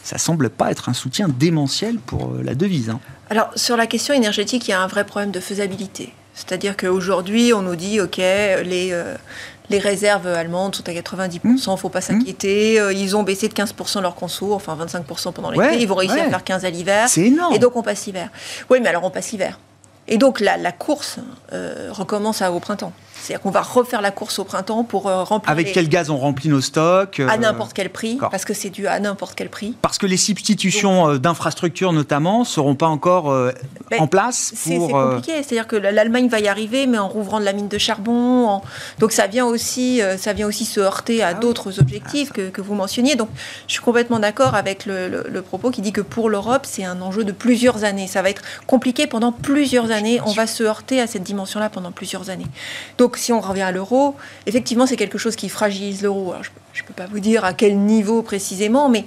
[0.03, 2.91] ça semble pas être un soutien démentiel pour euh, la devise.
[2.91, 2.99] Hein.
[3.31, 6.13] Alors, sur la question énergétique, il y a un vrai problème de faisabilité.
[6.35, 9.15] C'est-à-dire qu'aujourd'hui, on nous dit, OK, les, euh,
[9.69, 12.01] les réserves allemandes sont à 90%, il ne faut pas mmh.
[12.01, 12.79] s'inquiéter.
[12.79, 15.79] Euh, ils ont baissé de 15% leur conso, enfin 25% pendant l'été.
[15.79, 17.07] ils vont réussir à faire 15 à l'hiver.
[17.07, 17.53] C'est énorme.
[17.55, 18.29] Et donc, on passe l'hiver.
[18.69, 19.59] Oui, mais alors, on passe l'hiver.
[20.07, 21.17] Et donc, la, la course
[21.51, 22.93] euh, recommence à, au printemps.
[23.15, 25.51] C'est-à-dire qu'on va refaire la course au printemps pour euh, remplir.
[25.51, 28.85] Avec quel gaz on remplit nos stocks À n'importe quel prix, parce que c'est dû
[28.85, 29.75] à n'importe quel prix.
[29.81, 33.35] Parce que les substitutions d'infrastructures, notamment, seront pas encore
[33.89, 35.43] ben, en place C'est compliqué.
[35.43, 38.61] C'est-à-dire que l'Allemagne va y arriver, mais en rouvrant de la mine de charbon.
[38.99, 42.61] Donc ça vient aussi, ça vient aussi se heurter à ah d'autres objectifs ah, que,
[42.61, 43.15] vous mentionniez.
[43.15, 43.29] Donc
[43.67, 47.23] je suis complètement d'accord avec le, propos qui dit que pour l'Europe, c'est un enjeu
[47.23, 48.07] de plusieurs années.
[48.07, 50.19] Ça va être compliqué pendant plusieurs années.
[50.25, 52.47] On va se heurter à cette dimension-là pendant plusieurs années.
[52.97, 56.33] Donc si on revient à l'euro, effectivement c'est quelque chose qui fragilise l'euro.
[56.75, 59.05] Je ne peux pas vous dire à quel niveau précisément, mais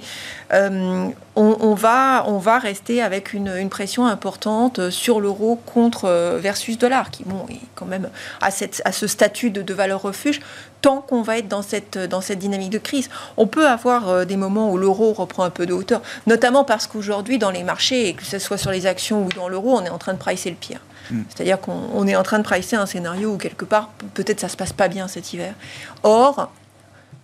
[0.53, 6.79] euh, on, va, on va rester avec une, pression importante sur l'euro contre euh, versus
[6.79, 8.09] dollar, qui bon, est quand même
[8.41, 10.39] à, cette, à ce statut de, valeur refuge,
[10.81, 13.07] tant qu'on va être dans cette, dans cette dynamique de crise.
[13.37, 16.87] On peut avoir euh, des moments où l'euro reprend un peu de hauteur, notamment parce
[16.87, 19.89] qu'aujourd'hui, dans les marchés, que ce soit sur les actions ou dans l'euro, on est
[19.89, 20.79] en train de pricer le pire.
[21.11, 21.21] Hmm.
[21.29, 24.57] C'est-à-dire qu'on est en train de pricer un scénario où quelque part, peut-être ça se
[24.57, 25.53] passe pas bien cet hiver.
[26.01, 26.49] Or,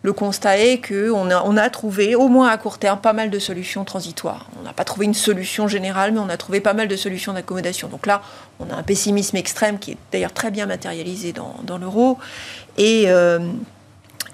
[0.05, 3.31] le constat est qu'on a, on a trouvé, au moins à court terme, pas mal
[3.31, 4.45] de solutions transitoires.
[4.59, 7.33] On n'a pas trouvé une solution générale, mais on a trouvé pas mal de solutions
[7.33, 7.87] d'accommodation.
[7.87, 8.21] Donc là,
[8.59, 12.19] on a un pessimisme extrême qui est d'ailleurs très bien matérialisé dans, l'euro
[12.79, 13.39] euh,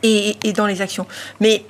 [0.03, 1.07] et, et, dans les actions.
[1.39, 1.63] Mais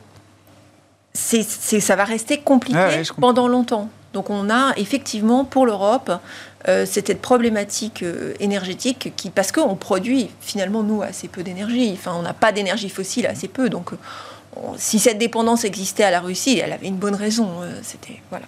[1.14, 3.88] c'est, ça va rester compliqué pendant longtemps.
[4.14, 6.12] Donc on a effectivement pour l'Europe
[6.67, 12.13] euh, cette problématique euh, énergétique qui, parce qu'on produit finalement nous assez peu d'énergie, enfin
[12.15, 13.91] on n'a pas d'énergie fossile assez peu, donc
[14.78, 17.62] si cette dépendance existait à la Russie, elle avait une bonne raison.
[17.62, 18.45] Euh, c'était voilà.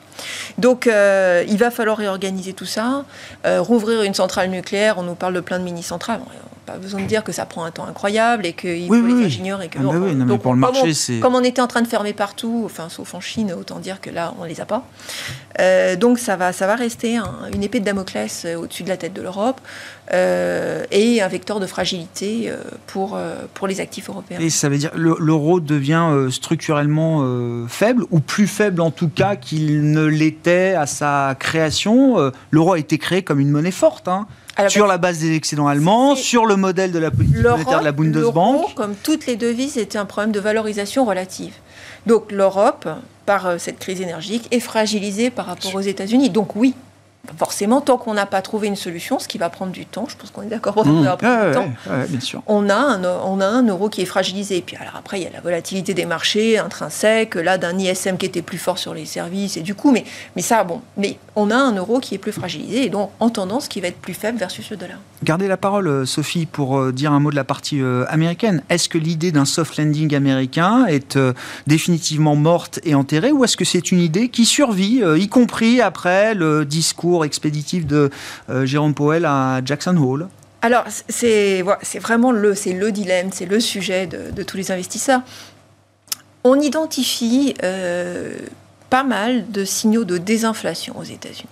[0.57, 3.05] Donc il va falloir réorganiser tout ça,
[3.45, 4.97] rouvrir une centrale nucléaire.
[4.97, 6.19] On nous parle de plein de mini centrales
[6.65, 9.61] pas besoin de dire que ça prend un temps incroyable et qu'il faut les ingénieurs
[9.61, 12.13] et que ah bah pour le marché, c'est comme on était en train de fermer
[12.13, 14.85] partout, enfin sauf en Chine, autant dire que là on les a pas.
[15.59, 17.19] Euh, donc ça va, ça va rester
[17.53, 19.61] une épée de Damoclès euh, au-dessus de la tête de l'Europe
[20.13, 22.51] euh, et un vecteur de fragilité
[22.87, 23.17] pour
[23.53, 24.39] pour les actifs européens.
[24.39, 29.91] Et ça veut dire l'euro devient structurellement faible ou plus faible en tout cas qu'il
[29.91, 32.31] ne l'était à sa création.
[32.51, 34.07] L'euro a été créé comme une monnaie forte.
[34.07, 34.27] Hein
[34.67, 37.91] sur la base des excédents allemands, sur le modèle de la politique monétaire de la
[37.91, 38.73] Bundesbank.
[38.75, 41.53] comme toutes les devises, était un problème de valorisation relative.
[42.05, 42.87] Donc l'Europe,
[43.25, 46.29] par euh, cette crise énergique, est fragilisée par rapport aux États-Unis.
[46.29, 46.73] Donc oui,
[47.37, 50.17] forcément, tant qu'on n'a pas trouvé une solution, ce qui va prendre du temps, je
[50.17, 51.17] pense qu'on est d'accord pour mmh.
[51.53, 51.71] temps,
[52.09, 52.43] bien sûr.
[52.47, 54.57] On, a un, on a un euro qui est fragilisé.
[54.57, 58.17] Et puis alors après, il y a la volatilité des marchés intrinsèque, là d'un ISM
[58.17, 60.03] qui était plus fort sur les services, et du coup, mais,
[60.35, 63.29] mais ça, bon, mais on a un euro qui est plus fragilisé, et donc en
[63.29, 64.97] tendance qui va être plus faible versus le dollar.
[65.23, 68.61] Gardez la parole, euh, Sophie, pour euh, dire un mot de la partie euh, américaine.
[68.69, 71.17] Est-ce que l'idée d'un soft landing américain est
[71.67, 76.33] définitivement morte et enterrée, ou est-ce que c'est une idée qui survit, y compris après
[76.33, 78.09] le discours expéditif de
[78.49, 80.27] euh, Jérôme Powell à Jackson Hole
[80.65, 81.61] alors, c'est
[81.99, 85.19] vraiment le, le dilemme, c'est le sujet de, tous les investisseurs.
[86.45, 88.33] On identifie euh,
[88.89, 91.49] pas mal de signaux de désinflation aux États-Unis.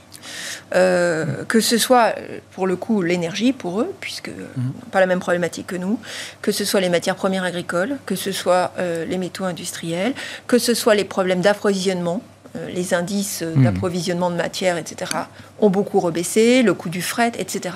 [0.75, 2.15] Euh, que ce soit
[2.51, 4.71] pour le coup l'énergie pour eux, puisque mmh.
[4.91, 5.99] pas la même problématique que nous,
[6.41, 10.13] que ce soit les matières premières agricoles, que ce soit les métaux industriels,
[10.47, 12.23] que ce soit les problèmes d'approvisionnement,
[12.69, 13.63] les indices hmm.
[13.63, 15.11] d'approvisionnement de matière, etc.,
[15.59, 17.75] ont beaucoup rebaissé, le coût du fret, etc.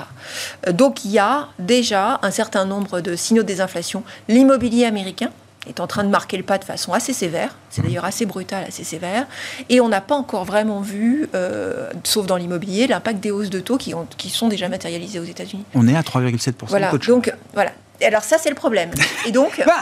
[0.68, 4.04] Euh, donc il y a déjà un certain nombre de signaux de désinflation.
[4.28, 5.30] L'immobilier américain
[5.68, 7.86] est en train de marquer le pas de façon assez sévère, c'est hmm.
[7.86, 9.26] d'ailleurs assez brutal, assez sévère,
[9.70, 13.60] et on n'a pas encore vraiment vu, euh, sauf dans l'immobilier, l'impact des hausses de
[13.60, 15.64] taux qui, ont, qui sont déjà matérialisées aux États-Unis.
[15.74, 16.54] On est à 3,7%.
[16.68, 17.72] Voilà, donc voilà.
[18.04, 18.92] Alors ça c'est le problème.
[19.26, 19.74] Et donc, bah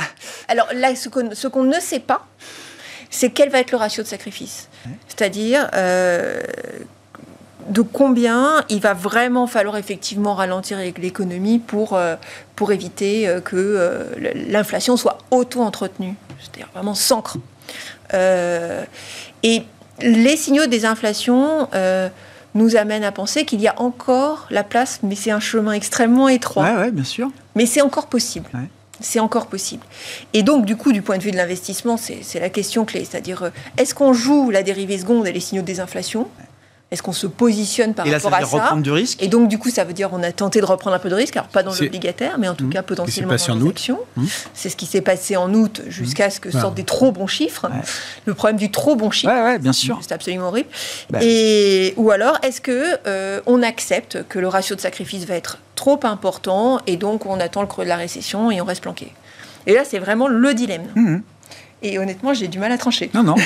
[0.48, 2.28] alors là, ce qu'on ne sait pas,
[3.14, 4.70] c'est quel va être le ratio de sacrifice.
[5.08, 6.42] C'est-à-dire euh,
[7.70, 12.16] de combien il va vraiment falloir effectivement ralentir l'économie pour, euh,
[12.56, 14.10] pour éviter euh, que
[14.50, 17.38] l'inflation soit auto-entretenue, c'est-à-dire vraiment s'ancre.
[18.14, 19.64] et
[20.02, 21.68] les signaux des inflations
[22.56, 26.30] nous amènent à penser qu'il y a encore la place, mais c'est un chemin extrêmement
[26.30, 26.68] étroit.
[26.82, 27.30] Oui, bien sûr.
[27.56, 28.50] Mais c'est encore possible
[29.04, 29.84] c'est encore possible.
[30.34, 33.06] Et donc, du coup, du point de vue de l'investissement, c'est la question clé.
[33.06, 36.28] C'est-à-dire, euh, est-ce qu'on joue la dérivée seconde et les signaux de désinflation?
[36.94, 39.84] Est-ce qu'on se positionne par rapport à ça du risque Et donc, du coup, ça
[39.84, 42.38] veut dire qu'on a tenté de reprendre un peu de risque, alors pas dans l'obligataire,
[42.38, 42.70] mais en tout mmh.
[42.70, 44.28] cas potentiellement dans les mmh.
[44.54, 47.68] C'est ce qui s'est passé en août jusqu'à ce que sortent des trop bons chiffres.
[48.26, 49.98] Le problème du trop bon chiffre, ouais, bien sûr.
[50.02, 50.70] c'est absolument horrible.
[51.10, 51.18] Bah.
[51.24, 55.58] Et, ou alors, est-ce que euh, on accepte que le ratio de sacrifice va être
[55.74, 59.12] trop important et donc on attend le creux de la récession et on reste planqué?
[59.66, 60.86] Et là, c'est vraiment le dilemme.
[60.94, 61.18] Mmh.
[61.84, 63.12] Et honnêtement, j'ai du mal à trancher.
[63.14, 63.36] Non, non.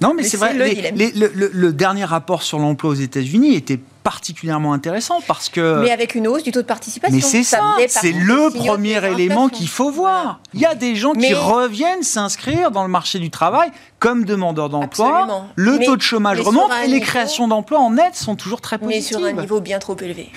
[0.00, 0.54] Non, mais, c'est vrai.
[0.54, 5.80] Le, le, dernier rapport sur l'emploi aux États-Unis était particulièrement intéressant parce que.
[5.80, 7.14] Mais avec une hausse du taux de participation.
[7.14, 10.40] Mais c'est ça, c'est le premier élément qu'il faut voir.
[10.54, 14.68] Il y a des gens qui reviennent s'inscrire dans le marché du travail comme demandeurs
[14.68, 15.46] d'emploi.
[15.54, 19.18] Le taux de chômage remonte et les créations d'emplois en net sont toujours très positives.
[19.18, 20.30] Mais sur un niveau bien trop élevé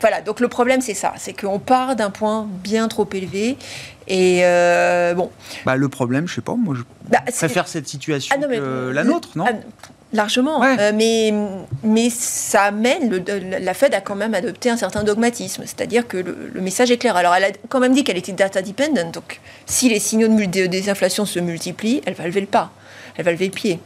[0.00, 3.56] voilà, donc le problème c'est ça, c'est qu'on part d'un point bien trop élevé
[4.08, 5.30] et euh, bon.
[5.64, 9.04] Bah, le problème, je sais pas, moi je bah, préfère cette situation ah, que la
[9.04, 9.44] nôtre, non?
[9.48, 9.52] ah,
[10.12, 10.60] Largement.
[10.60, 10.76] Ouais.
[10.78, 11.34] Euh, mais,
[11.82, 15.62] mais ça amène, le- la Fed a quand même adopté un certain dogmatisme.
[15.66, 17.16] C'est-à-dire que le, le message est clair.
[17.16, 19.10] Alors, elle a quand même dit qu'elle était data dependent.
[19.12, 22.70] Donc, si les signaux de, de désinflation se multiplient, elle va lever le pas.
[23.16, 23.80] Elle va lever le pied.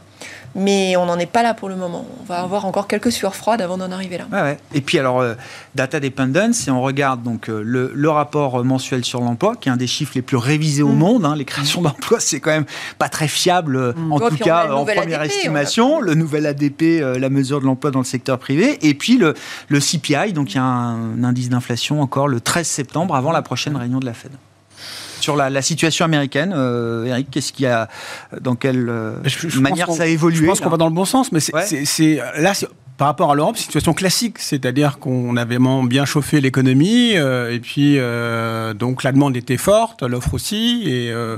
[0.53, 2.05] Mais on n'en est pas là pour le moment.
[2.21, 4.25] On va avoir encore quelques sueurs froides avant d'en arriver là.
[4.31, 4.57] Ouais, ouais.
[4.73, 5.35] Et puis alors, euh,
[5.75, 9.69] data dependence, et on regarde donc euh, le, le rapport euh, mensuel sur l'emploi, qui
[9.69, 11.23] est un des chiffres les plus révisés au monde.
[11.25, 11.35] hein.
[11.37, 12.65] Les créations d'emplois, c'est quand même
[12.97, 16.01] pas très fiable, euh, en Ouais, tout cas en première ADP, on a- estimation.
[16.01, 18.77] Le nouvel ADP, euh, la mesure de l'emploi dans le secteur privé.
[18.85, 19.33] Et puis le,
[19.69, 23.31] le CPI, donc il y a un, un indice d'inflation encore le 13 septembre, avant
[23.31, 24.31] la prochaine réunion de la Fed.
[25.21, 27.87] Sur la, la situation américaine, euh, Eric, qu'est-ce qu'il y a,
[28.41, 30.93] dans quelle euh, Je- je manière ça a évolué Je pense qu'on va dans le
[30.93, 31.65] bon sens, mais c'est Ouais.
[31.65, 36.05] c'est- c'est- là, c'est- par rapport à l'Europe, situation classique, c'est-à-dire qu'on avait vraiment bien
[36.05, 41.37] chauffé l'économie, euh, et puis euh, donc la demande était forte, l'offre aussi, et, euh,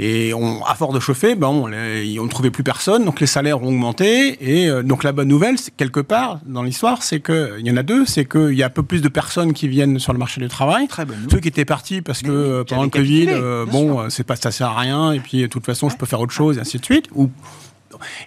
[0.00, 3.60] et on, à force de chauffer, ben, on ne trouvait plus personne, donc les salaires
[3.62, 7.70] ont augmenté, et euh, donc la bonne nouvelle, quelque part dans l'histoire, c'est qu'il y
[7.70, 10.12] en a deux, c'est qu'il y a un peu plus de personnes qui viennent sur
[10.12, 10.86] le marché du travail.
[10.86, 14.08] Très bonne Ceux qui étaient partis parce que Mais euh, pendant le Covid, euh, bon,
[14.08, 16.32] c'est pas ça sert à rien, et puis de toute façon, je peux faire autre
[16.32, 17.28] chose, et ainsi de suite, ou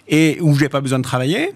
[0.08, 1.52] et où j'ai pas besoin de travailler.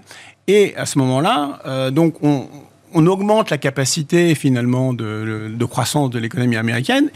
[0.48, 2.46] Et à ce moment-là, euh, donc on,
[2.94, 7.10] on augmente la capacité finalement de, de croissance de l'économie américaine,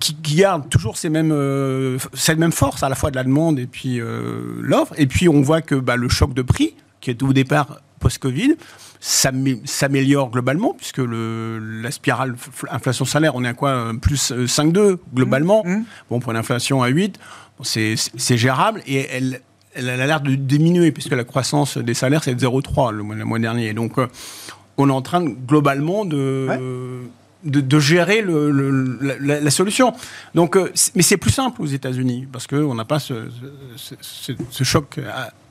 [0.00, 3.24] qui, qui garde toujours ces mêmes, euh, cette même force à la fois de la
[3.24, 4.94] demande et puis euh, l'offre.
[4.98, 8.56] Et puis on voit que bah, le choc de prix, qui est au départ post-Covid,
[9.00, 12.34] s'amé- s'améliore globalement, puisque le, la spirale
[12.70, 15.62] inflation-salaire, on est à quoi euh, Plus euh, 5,2 globalement.
[15.64, 15.84] Mmh.
[16.10, 17.18] Bon, pour une inflation à 8,
[17.58, 19.40] bon, c'est gérable et elle,
[19.74, 23.14] elle a l'air de diminuer, puisque la croissance des salaires, c'est de 0,3 le, mois-
[23.16, 23.72] le mois dernier.
[23.72, 24.06] Donc, euh,
[24.76, 26.48] on est en train globalement de,
[27.44, 29.92] de, de gérer le- le- la, solution.
[30.34, 33.14] Donc, euh, mais c'est plus simple aux États-Unis, parce qu'on n'a pas ce,
[33.76, 35.10] ce- ce- ce choc euh,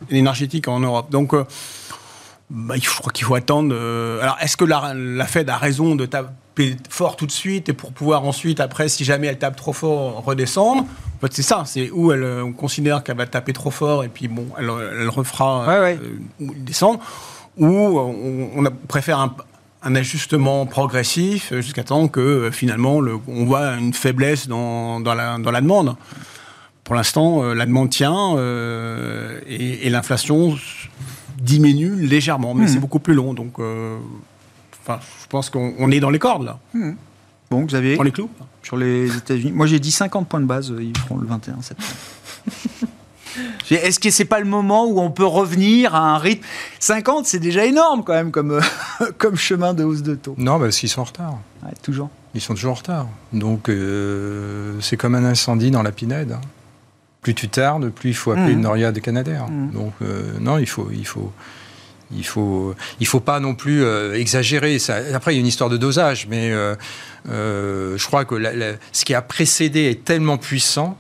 [0.10, 1.12] énergétique en Europe.
[1.12, 1.44] Donc, euh,
[2.50, 3.74] bah, je crois qu'il faut attendre.
[4.22, 7.74] alors, est-ce que la, la Fed a raison de taper fort tout de suite et
[7.74, 10.82] pour pouvoir ensuite, après, si jamais elle tape trop fort, redescendre?
[10.84, 11.64] En fait, c'est ça.
[11.66, 15.10] C'est où elle, on considère qu'elle va taper trop fort et puis bon, elle, elle
[15.10, 16.00] refera Ouais, ouais.
[16.42, 17.00] euh, descendre.
[17.58, 19.34] Ou on, préfère un,
[19.84, 25.00] un ajustement progressif euh, jusqu'à temps que euh, finalement le- on voit une faiblesse dans,
[25.00, 25.96] dans la, dans la demande.
[26.84, 30.58] Pour l'instant, euh, la demande tient euh, et, et l'inflation
[31.40, 32.68] diminue légèrement, mais Mhm.
[32.70, 33.34] c'est beaucoup plus long.
[33.34, 33.98] Donc, euh,
[34.82, 36.60] enfin, je pense qu'on on est dans les cordes là.
[37.52, 38.30] Bon, Xavier Dans les clous.
[38.64, 39.52] sur les États-Unis.
[39.52, 41.90] Moi, j'ai dit 50 points de base, ils feront le 21 septembre.
[43.72, 46.44] Est-ce que c'est pas le moment où on peut revenir à un rythme?
[46.80, 48.62] 50, c'est déjà énorme quand même comme, euh,
[49.18, 50.36] comme chemin de hausse de taux.
[50.38, 51.34] Non, parce qu'ils sont en retard.
[51.64, 52.10] Ouais, toujours.
[52.36, 53.08] Ils sont toujours en retard.
[53.32, 56.32] Donc, euh, c'est comme un incendie dans la Pinède.
[56.34, 56.42] hein.
[57.22, 58.54] Plus tu tardes, plus il faut appeler Mhm.
[58.54, 59.48] une Noria de Canadair.
[59.50, 59.72] Mhm.
[59.72, 61.32] Donc, euh, non, il faut, il faut,
[62.14, 64.78] il faut, il faut pas non plus euh, exagérer.
[64.78, 66.76] Ça, après, il y a une histoire de dosage, mais euh,
[67.30, 70.98] euh, je crois que la- la- ce qui a précédé est tellement puissant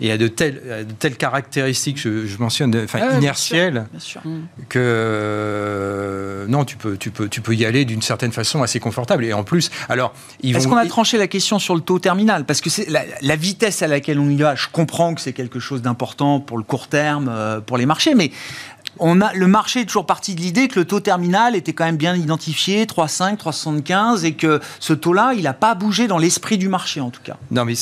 [0.00, 3.86] et a de telles, a de telles caractéristiques, je, je mentionne, enfin, Ah, bien inertielles,
[3.90, 4.20] Bien sûr.
[4.68, 8.80] que euh, non, tu peux, tu peux, tu peux y aller d'une certaine façon assez
[8.80, 9.24] confortable.
[9.24, 10.70] Et en plus, alors, Est-ce vont.
[10.70, 12.44] qu'on a tranché la question sur le taux terminal?
[12.44, 15.32] Parce que c'est la, la vitesse à laquelle on y va, je comprends que c'est
[15.32, 18.30] quelque chose d'important pour le court terme, euh, pour les marchés, mais
[19.00, 21.84] on a, le marché est toujours parti de l'idée que le taux terminal était quand
[21.84, 26.58] même bien identifié, 3,5, 3,75, et que ce taux-là, il n'a pas bougé dans l'esprit
[26.58, 27.36] du marché en tout cas.
[27.52, 27.74] Non, mais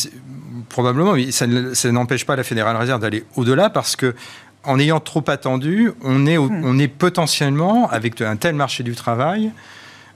[0.77, 4.15] probablement, mais ça, ne- ça n'empêche pas la Fédérale Réserve d'aller au-delà parce que
[4.63, 8.95] en ayant trop attendu, on est, au- on est potentiellement, avec un tel marché du
[8.95, 9.53] travail,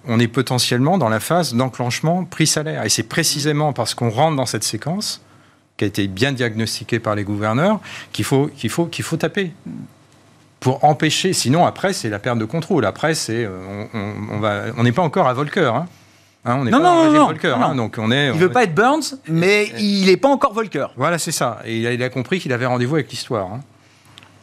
[0.07, 2.85] on est potentiellement dans la phase d'enclenchement prix-salaire.
[2.85, 5.23] Et c'est précisément parce qu'on rentre dans cette séquence,
[5.79, 7.81] qui a été bien diagnostiquée par les gouverneurs,
[8.13, 9.53] qu'il faut, qu'il faut, qu'il faut taper.
[10.59, 12.85] Pour empêcher, sinon après c'est la perte de contrôle.
[12.85, 15.73] Après c'est, euh, on, on- on on n'est pas encore à Volcker.
[15.75, 15.87] Hein.
[16.45, 18.29] Hein, on Non, pas non, non, régime non, hein, donc on est.
[18.29, 20.87] Il on veut est- pas être Burns, mais il n'est pas encore Volcker.
[20.97, 21.61] voilà, c'est ça.
[21.67, 23.47] Et il a, il a compris qu'il avait rendez-vous avec l'histoire.
[23.53, 23.61] hein.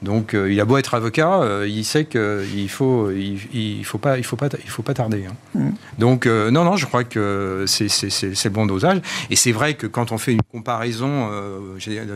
[0.04, 3.98] Donc, euh, il a beau être avocat, euh, il sait qu'il faut, il, il faut
[3.98, 5.26] pas, il faut pas, il faut pas tarder.
[5.28, 5.34] hein.
[5.56, 5.74] Mhm.
[5.98, 9.02] Donc, euh, non, non, je crois que c'est le bon dosage.
[9.32, 11.32] Et c'est vrai que quand on fait une comparaison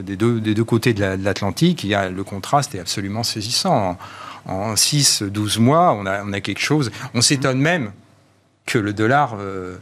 [0.03, 3.23] des, deux, des deux côtés de la- l'Atlantique, il y a le contraste est absolument
[3.23, 3.97] saisissant.
[4.45, 6.91] En, en 6, 12 mois, on a, on a quelque chose.
[7.15, 7.91] On s'étonne même
[8.65, 9.75] que le dollar, euh,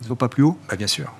[0.00, 0.58] Il ne va pas plus haut?
[0.68, 1.12] bah, bien sûr.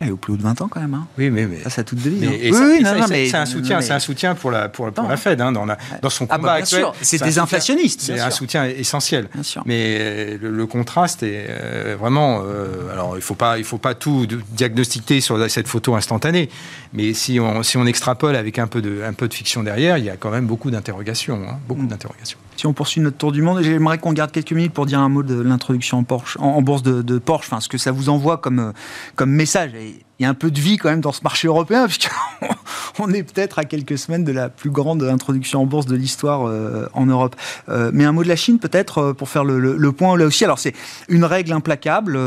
[0.00, 0.92] Il est au plus haut de 20 ans quand même.
[0.92, 1.06] hein.
[1.16, 2.20] Oui, mais, mais Ça, à toute devise.
[2.20, 2.30] mais- hein.
[2.42, 3.92] et Oui, ça- oui, et non, ça- non, c'est- mais- c'est un soutien, mais- c'est
[3.92, 5.08] un soutien pour la pour, pour Non.
[5.08, 6.84] la Fed hein, dans, la- dans son Ah combat bah, actuel.
[7.00, 9.28] c'est des inflationnistes, C'est un soutien essentiel.
[9.32, 9.62] Bien sûr.
[9.66, 12.42] Mais euh, le, le contraste est euh, vraiment.
[12.44, 16.50] euh, alors, il faut pas, il faut pas tout diagnostiquer sur cette photo instantanée.
[16.92, 19.96] Mais si on, si on extrapole avec un peu de, un peu de fiction derrière,
[19.96, 21.88] il y a quand même beaucoup d'interrogations, beaucoup Mm.
[21.88, 22.38] d'interrogations.
[22.56, 25.08] Si on poursuit notre tour du monde, j'aimerais qu'on garde quelques minutes pour dire un
[25.08, 28.58] mot de l'introduction en, en, bourse de, Porsche, enfin, ce que ça vous envoie comme,
[28.58, 28.72] euh,
[29.16, 29.72] comme message.
[29.74, 33.24] il y a un peu de vie quand même dans ce marché européen, puisqu'on est
[33.24, 37.06] peut-être à quelques semaines de la plus grande introduction en bourse de l'histoire euh, en
[37.06, 37.34] Europe.
[37.68, 40.44] Euh, mais un mot de la Chine, peut-être, pour faire le, point là aussi.
[40.44, 40.74] Alors, c'est
[41.08, 42.18] une règle implacable,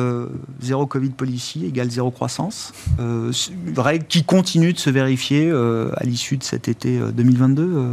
[0.62, 2.74] zéro Covid policy égale zéro croissance.
[3.00, 7.88] une règle qui continue de se vérifier à l'issue de cet été 2022,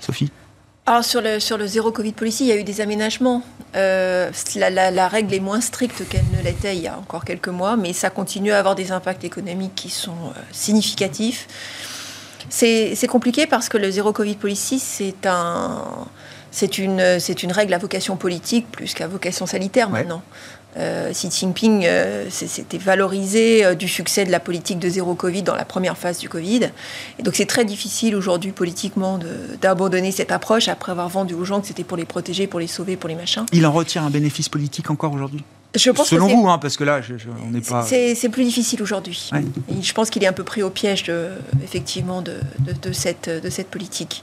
[0.00, 0.30] Sophie?
[0.86, 3.42] Alors sur le, sur le zéro Covid policy, il y a eu des aménagements.
[3.74, 7.76] Euh, la, règle est moins stricte qu'elle ne l'était il y a encore quelques mois,
[7.76, 11.48] mais ça continue à avoir des impacts économiques qui sont euh, significatifs.
[12.50, 16.06] C'est compliqué parce que le zéro Covid policy, c'est un,
[16.78, 20.22] une, une règle à vocation politique plus qu'à vocation sanitaire maintenant.
[20.76, 25.42] Euh, Xi Jinping euh, s'était valorisé euh, du succès de la politique de zéro Covid
[25.42, 26.70] dans la première phase du Covid.
[27.18, 29.20] Et donc c'est très difficile aujourd'hui politiquement
[29.60, 32.66] d'abandonner cette approche après avoir vendu aux gens que c'était pour les protéger, pour les
[32.66, 33.46] sauver, pour les machins.
[33.52, 35.44] Il en retire un bénéfice politique encore aujourd'hui?
[35.74, 37.00] Je pense Selon vous, hein, parce que là,
[37.44, 37.84] on n'est pas.
[37.84, 39.30] C'est plus difficile aujourd'hui.
[39.80, 41.30] Je pense qu'il est un peu pris au piège, de,
[41.62, 42.36] effectivement, de,
[42.82, 44.22] de, cette, de cette politique.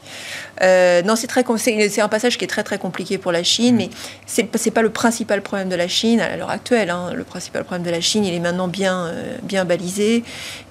[0.62, 3.76] Euh, non, c'est très, c'est un passage qui est très très compliqué pour la Chine,
[3.76, 3.78] mm.
[3.78, 3.89] mais
[4.26, 6.89] c'est n'est pas le principal problème de la Chine à l'heure actuelle.
[6.89, 7.12] Hein.
[7.14, 10.24] Le principal problème de la Chine, il est maintenant bien, euh, bien balisé,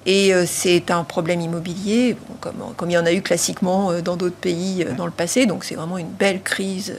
[0.05, 4.15] et euh, c'est un problème immobilier, comme, comme il y en a eu classiquement dans
[4.15, 5.45] d'autres pays dans le passé.
[5.45, 6.93] Donc c'est vraiment une belle crise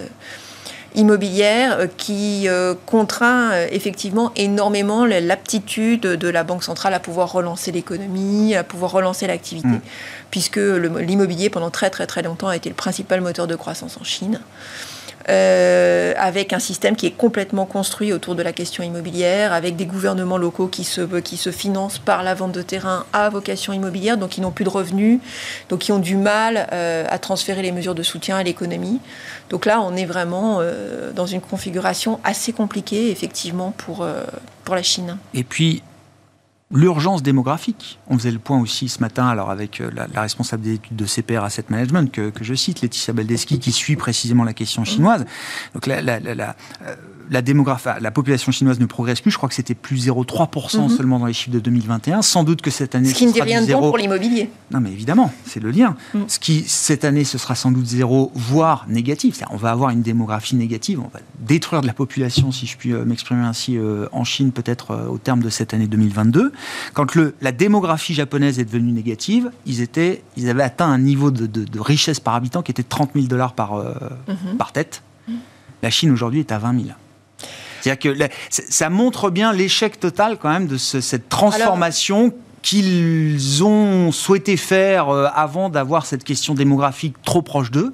[0.94, 7.32] immobilière euh, qui euh, contraint euh, effectivement énormément l'aptitude de la Banque centrale à pouvoir
[7.32, 9.80] relancer l'économie, à pouvoir relancer l'activité, mm.
[10.30, 14.04] puisque l'immobilier pendant très très très longtemps a été le principal moteur de croissance en
[14.04, 14.40] Chine.
[15.28, 19.86] Euh, avec un système qui est complètement construit autour de la question immobilière, avec des
[19.86, 24.16] gouvernements locaux qui se, qui se financent par la vente de terrain à vocation immobilière,
[24.16, 25.20] donc qui n'ont plus de revenus,
[25.68, 29.00] donc qui ont du mal euh, à transférer les mesures de soutien à l'économie.
[29.50, 34.06] Donc là, on est vraiment euh, dans une configuration assez compliquée, effectivement, pour,
[34.64, 35.18] pour la Chine.
[35.34, 35.82] Et puis,
[36.72, 37.98] L'urgence démographique.
[38.08, 41.04] On faisait le point aussi ce matin, alors avec euh, la, responsable des études de
[41.04, 45.26] CPR Asset Management, que, que je cite, Laetitia Baldeschi, qui suit précisément la question chinoise.
[45.74, 46.56] Donc la, la, la,
[46.86, 46.96] euh,
[47.30, 49.30] la, démographie, la population chinoise ne progresse plus.
[49.30, 50.88] Je crois que c'était plus 0,3% mhm.
[50.88, 52.22] seulement dans les chiffres de 2021.
[52.22, 53.08] Sans doute que cette année.
[53.08, 54.50] Ce qui ne dit rien de bon pour l'immobilier.
[54.70, 55.96] Non, mais évidemment, c'est le lien.
[56.14, 56.24] Mhm.
[56.28, 59.42] Ce qui, cette année, ce sera sans doute zéro, voire négatif.
[59.50, 61.00] On va avoir une démographie négative.
[61.00, 64.52] On va détruire de la population, si je puis euh, m'exprimer ainsi, euh, en Chine,
[64.52, 66.52] peut-être euh, au terme de cette année 2022.
[66.94, 71.30] Quand le, la démographie japonaise est devenue négative, ils, étaient, ils avaient atteint un niveau
[71.30, 74.56] de, de, richesse par habitant qui était 30 000 dollars par, mhm.
[74.58, 75.02] par tête.
[75.82, 76.94] La Chine aujourd'hui est à 20 000.
[77.82, 82.32] C'est-à-dire que ça montre bien l'échec total quand même de cette transformation.
[82.62, 87.92] qu'ils ont souhaité faire euh, avant d'avoir cette question démographique trop proche d'eux.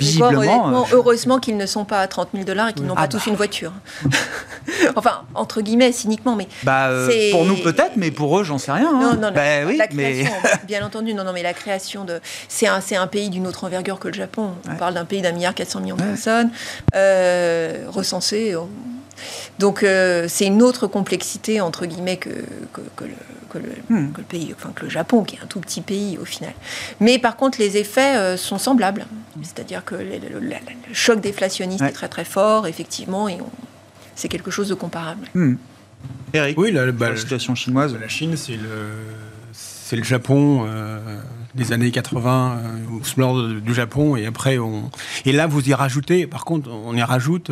[0.00, 3.02] Visiblement, euh, heureusement qu'ils ne sont pas à 30 000 dollars et qu'ils n'ont pas
[3.02, 3.24] ah tous bah.
[3.28, 3.72] une voiture.
[4.96, 6.48] enfin, entre guillemets, cyniquement, mais.
[6.62, 8.88] Bah, euh, pour nous peut-être, mais pour eux, j'en sais rien.
[8.88, 9.00] Hein.
[9.14, 10.32] Non, non, bah, oui, la création,
[10.66, 12.20] bien entendu, non, non, mais la création de.
[12.48, 14.52] C'est un, un pays d'une autre envergure que le Japon.
[14.70, 16.50] On parle d'un pays d'un milliard 400 millions de personnes,
[16.94, 18.54] euh, recensé.
[19.58, 22.30] Donc euh, c'est une autre complexité entre guillemets que,
[22.72, 23.04] que,
[23.88, 24.12] hmm.
[24.16, 26.52] le, pays, enfin que le Japon, qui est un tout petit pays au final.
[27.00, 29.06] Mais par contre, les effets euh, sont semblables.
[29.42, 30.54] C'est-à-dire que le,
[30.92, 33.38] choc déflationniste est très très fort, effectivement, et
[34.14, 35.26] c'est quelque chose de comparable.
[35.34, 35.54] Hmm.
[36.32, 37.96] Eric, oui, la, bah, situation chinoise.
[38.00, 38.90] La Chine, c'est le,
[39.52, 40.64] c'est le Japon.
[40.66, 41.20] Euh,
[41.54, 44.90] des années 80 euh, au du Japon et après on
[45.24, 47.50] et là vous y rajoutez par contre on y rajoute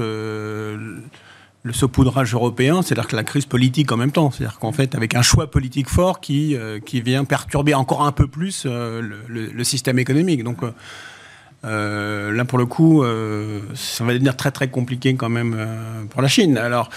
[1.63, 4.31] le saupoudrage européen, c'est-à-dire que la crise politique en même temps.
[4.31, 8.13] C'est-à-dire qu'en fait, avec un choix politique fort qui, euh, qui vient perturber encore un
[8.13, 10.45] peu plus euh, le, système économique.
[10.45, 10.59] Donc
[11.65, 13.03] euh, là, pour le coup,
[13.75, 15.57] ça va devenir très très compliqué quand même
[16.11, 16.57] pour la Chine.
[16.57, 16.91] Alors,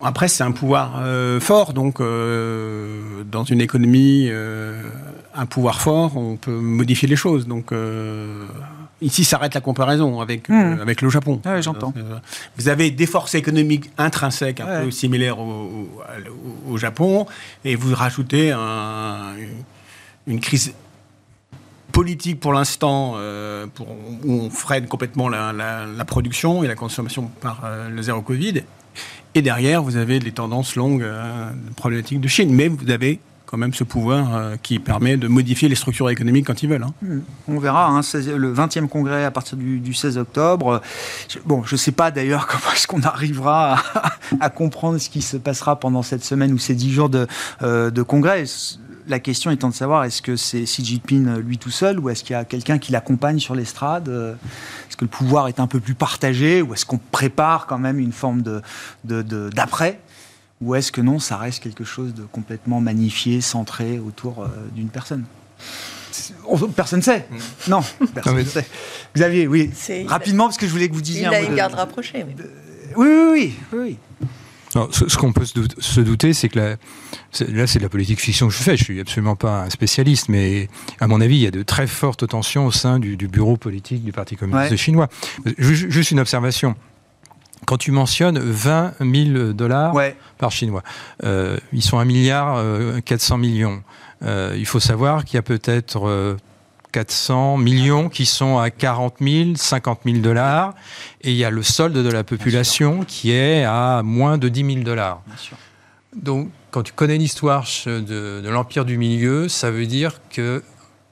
[0.00, 1.02] après, c'est un pouvoir
[1.40, 4.30] fort, donc dans une économie,
[5.34, 7.46] un pouvoir fort, on peut modifier les choses.
[7.46, 7.72] Donc
[9.02, 10.52] Ici s'arrête la comparaison avec, hmm.
[10.52, 11.40] euh, avec le Japon.
[11.44, 11.92] Ah j'entends.
[11.96, 12.18] Euh,
[12.56, 15.88] vous avez des forces économiques intrinsèques un peu similaires au,
[16.68, 17.26] au, Japon,
[17.64, 20.72] et vous rajoutez une crise
[21.90, 23.66] politique pour l'instant, euh,
[24.24, 28.62] où on freine complètement la, la, production et la consommation par le zéro Covid.
[29.34, 31.06] Et derrière, vous avez les tendances longues
[31.76, 32.54] problématiques de Chine.
[32.54, 33.18] Mais vous avez
[33.56, 36.84] même ce pouvoir euh, qui permet de modifier les structures économiques quand ils veulent.
[36.84, 37.20] Hein.
[37.48, 40.80] On verra, hein, le 20e congrès à partir du, 16 octobre.
[41.44, 43.76] Bon, je ne sais pas d'ailleurs comment est-ce qu'on arrivera
[44.40, 47.26] à, comprendre ce qui se passera pendant cette semaine ou ces 10 jours de,
[47.62, 48.44] euh, de congrès
[49.08, 52.22] la question étant de savoir est-ce que c'est Xi Jinping lui tout seul ou est-ce
[52.22, 55.80] qu'il y a quelqu'un qui l'accompagne sur l'estrade Est-ce que le pouvoir est un peu
[55.80, 58.44] plus partagé ou est-ce qu'on prépare quand même une forme
[59.02, 59.98] d'après
[60.62, 65.24] ou est-ce que non, ça reste quelque chose de complètement magnifié, centré autour d'une personne?
[66.76, 67.26] Personne ne sait.
[67.30, 67.70] Mm.
[67.70, 67.80] Non,
[68.14, 68.66] personne ne sait.
[69.14, 69.70] Xavier, oui.
[70.06, 71.22] Rapidement, parce que je voulais que vous disiez.
[71.22, 72.24] Il a une garde rapprochée.
[72.96, 73.96] Oui, oui, oui.
[74.90, 76.76] ce, qu'on peut se douter, c'est que là,
[77.32, 78.76] c'est de la politique fiction que je fais.
[78.76, 80.68] Je suis absolument pas un spécialiste, mais
[81.00, 84.04] à mon avis, il y a de très fortes tensions au sein du, bureau politique
[84.04, 85.08] du Parti communiste chinois.
[85.58, 86.76] Juste une observation.
[87.66, 89.94] Quand tu mentionnes 20 000 dollars
[90.38, 90.82] par chinois,
[91.24, 92.62] euh, ils sont 1 milliard
[93.04, 93.82] 400 euh, millions.
[94.24, 96.36] Euh, il faut savoir qu'il y a peut-être
[96.92, 100.74] 400 euh, millions qui sont à 40 000, 50 000 dollars,
[101.22, 104.74] et il y a le solde de la population qui est à moins de 10
[104.74, 105.22] 000 dollars.
[106.14, 110.62] Donc, quand tu connais l'histoire de, l'empire du milieu, ça veut dire que,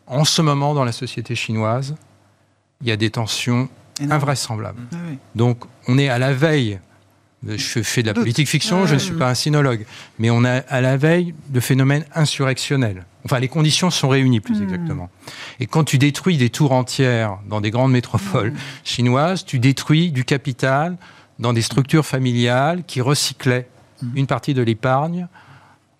[0.07, 1.94] en ce moment, dans la société chinoise,
[2.82, 3.68] il y a des tensions
[4.09, 4.82] invraisemblables.
[4.92, 4.96] Ah
[5.34, 6.78] Donc, on est à la veille
[7.46, 9.86] je fais de la politique fiction, je ne suis pas un sinologue,
[10.18, 13.07] mais on est à la veille de phénomènes insurrectionnels.
[13.24, 14.64] Enfin, les conditions sont réunies, plus hmm.
[14.64, 15.11] exactement.
[15.59, 18.59] Et quand tu détruis des tours entières dans des grandes métropoles hmm.
[18.84, 20.96] chinoises, tu détruis du capital
[21.38, 23.68] dans des structures familiales qui recyclaient
[24.03, 24.16] hmm.
[24.16, 25.28] une partie de l'épargne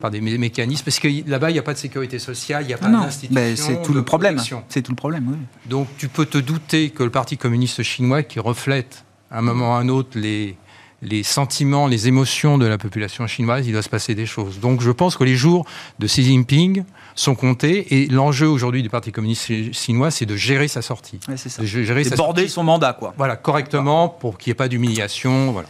[0.01, 2.74] par des mécanismes, parce que là-bas, il n'y a pas de sécurité sociale, il n'y
[2.74, 3.55] a pas d'institution.
[3.57, 4.40] C'est tout le problème.
[4.68, 5.36] C'est tout le problème, oui.
[5.66, 9.70] Donc, tu peux te douter que le Parti communiste chinois, qui reflète à un moment
[9.70, 10.57] ou à un autre les,
[11.03, 14.61] les sentiments, les émotions de la population chinoise, il doit se passer des choses.
[14.61, 15.66] Donc je pense que les jours
[15.98, 16.84] de Xi Jinping
[17.14, 21.18] sont comptés et l'enjeu aujourd'hui du Parti communiste chinois, c'est de gérer sa sortie.
[21.36, 21.62] c'est ça.
[21.62, 23.14] De gérer sa border son mandat, quoi.
[23.16, 25.53] Voilà, correctement, pour qu'il n'y ait pas d'humiliation.
[25.53, 25.68] Voilà.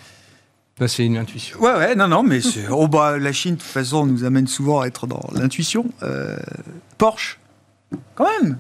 [0.81, 1.61] Ça, c'est une intuition.
[1.61, 4.81] Ouais, ouais, non, non, mais oh, bah, la Chine, de toute façon, nous amène souvent
[4.81, 5.85] à être dans l'intuition.
[6.03, 6.39] Euh,
[6.97, 7.39] Porsche,
[8.15, 8.57] quand même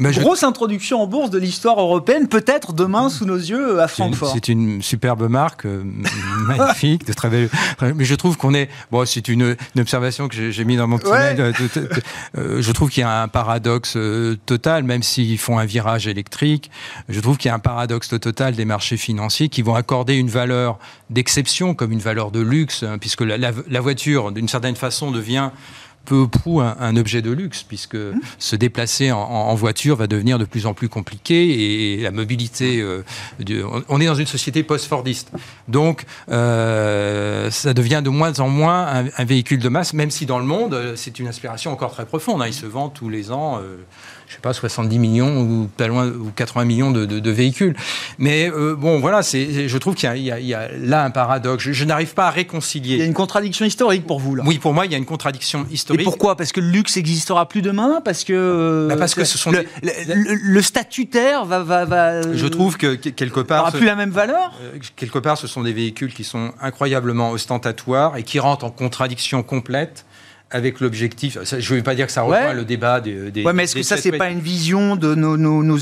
[0.00, 4.32] Grosse introduction en bourse de l'histoire européenne, peut-être demain sous nos yeux à Francfort.
[4.34, 5.84] C'est une, superbe marque, euh,
[6.48, 7.48] magnifique, de très belle.
[7.94, 8.68] Mais je trouve qu'on est.
[8.90, 11.40] Bon, c'est une, observation que j'ai mis dans mon petit mail.
[11.40, 11.52] Euh,
[12.38, 13.96] euh, je trouve qu'il y a un paradoxe
[14.46, 16.72] total, même s'ils font un virage électrique.
[17.08, 20.28] Je trouve qu'il y a un paradoxe total des marchés financiers qui vont accorder une
[20.28, 20.78] valeur
[21.10, 25.50] d'exception comme une valeur de luxe, hein, puisque la voiture, d'une certaine façon, devient
[26.04, 28.20] peu ou prou un, objet de luxe, puisque mmh.
[28.38, 32.80] se déplacer en, voiture va devenir de plus en plus compliqué et la mobilité.
[32.80, 33.02] Euh,
[33.88, 35.30] on est dans une société post-fordiste.
[35.68, 40.38] Donc, euh, ça devient de moins en moins un, véhicule de masse, même si dans
[40.38, 42.42] le monde, euh, c'est une inspiration encore très profonde.
[42.42, 42.46] Hein.
[42.48, 43.60] Il se vend tous les ans
[44.34, 47.76] je sais pas, 70 millions ou pas loin ou 80 millions de, véhicules.
[48.18, 51.10] Mais euh, bon, voilà, c'est, je trouve qu'il y a, il y a, là un
[51.10, 51.70] paradoxe.
[51.70, 52.94] Je, n'arrive pas à réconcilier.
[52.94, 54.42] Il y a une contradiction historique pour vous là.
[54.46, 56.00] Oui, pour moi, il y a une contradiction historique.
[56.00, 56.36] Et pourquoi?
[56.36, 58.00] Parce que le luxe existera plus demain?
[58.04, 62.76] Parce que bah, parce que ce sont le, le, statutaire va, va, va, Je trouve
[62.76, 64.52] que quelque part, aura plus la même valeur?
[64.62, 68.70] Euh, quelque part, ce sont des véhicules qui sont incroyablement ostentatoires et qui rentrent en
[68.70, 70.04] contradiction complète
[70.50, 71.38] avec l'objectif.
[71.42, 73.30] Je ne veux pas dire que ça rejoint le débat des.
[73.30, 75.78] des ouais, mais est-ce que ça, c'est pas une vision de nos, nos,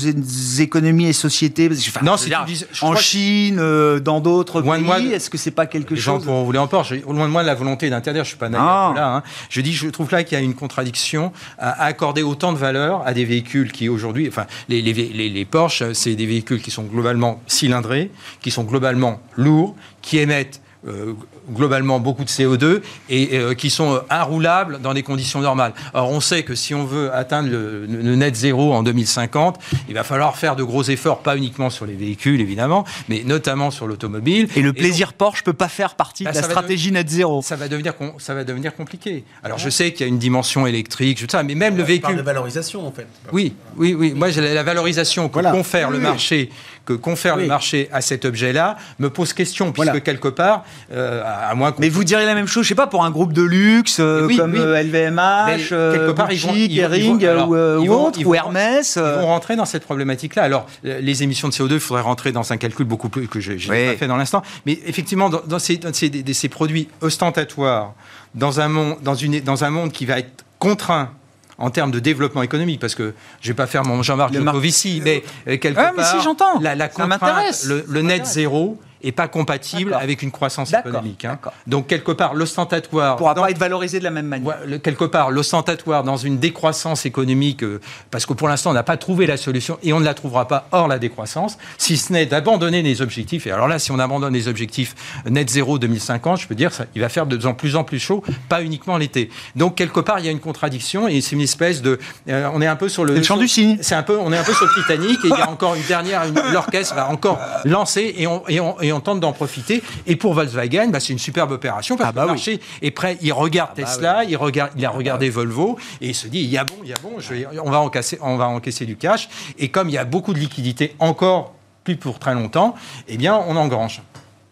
[0.59, 1.69] économies et sociétés?
[2.01, 2.33] Non, c'est
[2.81, 5.13] en Chine, euh, dans d'autres pays.
[5.13, 6.93] Est-ce que c'est pas quelque chose Les gens voulez en Porsche.
[7.07, 8.23] Loin de moi la volonté d'interdire.
[8.23, 8.93] Je suis pas naïf ah.
[8.95, 9.15] là.
[9.15, 9.23] Hein.
[9.49, 13.05] Je dis, je trouve là qu'il y a une contradiction à accorder autant de valeur
[13.05, 16.71] à des véhicules qui aujourd'hui, enfin, les, les, les, les Porsche, c'est des véhicules qui
[16.71, 18.11] sont globalement cylindrés,
[18.41, 21.13] qui sont globalement lourds, qui émettent euh,
[21.49, 25.73] globalement beaucoup de CO2 et euh, qui sont inroulables dans des conditions normales.
[25.93, 30.03] Alors on sait que si on veut atteindre le, net zéro en 2050, il va
[30.03, 34.47] falloir faire de gros efforts, pas uniquement sur les véhicules évidemment, mais notamment sur l'automobile.
[34.55, 37.41] Et le plaisir Porsche peut pas faire partie de bah, la stratégie net zéro.
[37.41, 39.23] Ça va devenir ça va devenir compliqué.
[39.43, 42.17] Alors je sais qu'il y a une dimension électrique, je sais, mais même le véhicule.
[42.17, 43.07] de valorisation en fait.
[43.31, 44.13] Oui, oui, oui.
[44.15, 46.49] Moi la valorisation que confère le marché
[46.85, 51.53] que confère le marché à cet objet-là me pose question, puisque quelque part, euh, à
[51.55, 53.97] moins Mais vous diriez la même chose, je sais pas, pour un groupe de luxe
[53.99, 58.97] euh, comme LVMH, euh, quelque part, Gucci, ils Kering ou, ou Hermès.
[58.97, 60.43] Ils vont rentrer dans cette problématique-là.
[60.43, 63.53] Alors, les émissions de CO2, il faudrait rentrer dans un calcul beaucoup plus que je
[63.53, 64.43] n'ai pas fait dans l'instant.
[64.65, 67.93] Mais effectivement, dans, ces, ces, produits ostentatoires,
[68.35, 71.11] dans un, monde, dans, une, dans un monde qui va être contraint
[71.57, 75.23] en termes de développement économique, parce que je vais pas faire mon Jean-Marc Jancovici, mais
[75.47, 80.21] euh, quelque ah, part, la, la contrainte, le, le net zéro et pas compatible avec
[80.21, 81.25] une croissance économique.
[81.25, 81.37] hein.
[81.67, 83.13] Donc quelque part, l'ostentatoire...
[83.13, 84.47] ne pourra dans- pas être valorisé de la même manière.
[84.47, 87.79] Ouais, le- quelque part, l'ostentatoire dans une décroissance économique, euh,
[88.11, 90.47] parce que pour l'instant, on n'a pas trouvé la solution et on ne la trouvera
[90.47, 93.45] pas hors la décroissance, si ce n'est d'abandonner les objectifs.
[93.47, 94.95] Et alors là, si on abandonne les objectifs
[95.29, 98.23] net zéro 2050, je peux dire, ça, il va faire de plus en plus chaud,
[98.49, 99.29] pas uniquement l'été.
[99.55, 101.99] Donc, quelque part, il y a une contradiction et c'est une espèce de.
[102.29, 103.13] euh, on est un peu sur le.
[103.15, 103.77] Le chant du cygne.
[103.81, 105.75] C'est un peu, on est un peu sur le Titanic et il y a encore
[105.75, 109.33] une dernière, une- l'orchestre va encore lancer et on, et on, et on tente d'en
[109.33, 109.81] profiter.
[110.07, 112.37] Et pour Volkswagen, bah, c'est une superbe opération parce Ah bah que le oui.
[112.37, 113.17] marché est prêt.
[113.21, 116.49] Il regarde bah Tesla, il, regarde, il a regardé Volvo et il se dit il
[116.49, 118.85] y a bon, il y a bon, je vais- on, va encaisser, on va encaisser
[118.85, 119.29] du cash.
[119.57, 122.75] Et comme il y a beaucoup de liquidités encore plus pour très longtemps,
[123.07, 124.01] eh bien, on engrange.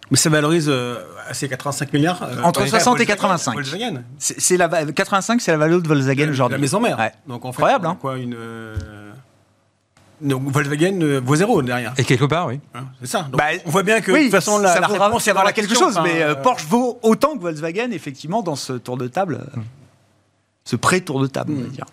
[0.09, 0.97] Mais ça valorise euh,
[1.29, 2.21] à ces 85 milliards.
[2.23, 3.53] euh, Entre ouais, 60 et Volkswagen, 85.
[3.53, 4.03] Volkswagen.
[4.17, 6.57] C'est c'est la va- 85, c'est la valeur de Volkswagen La- aujourd'hui.
[6.57, 6.99] La maison mère.
[6.99, 7.13] Ouais.
[7.27, 7.97] Donc en fait, Incroyable, hein.
[8.01, 8.35] quoi, une.
[8.37, 8.75] euh,
[10.21, 11.93] Donc Volkswagen euh, vaut zéro derrière.
[11.97, 12.59] Et quelque part, oui.
[12.75, 13.23] Hein, c'est ça.
[13.23, 15.51] Donc, Bah, on voit bien que oui, de toute façon, la, ça la réponse la
[15.53, 18.97] quelque chose, Enfin, mais euh, euh, Porsche vaut autant que Volkswagen, effectivement, dans ce tour
[18.97, 19.59] de table, euh,
[20.63, 21.71] ce pré-tour de table, on va Mm.
[21.71, 21.85] dire.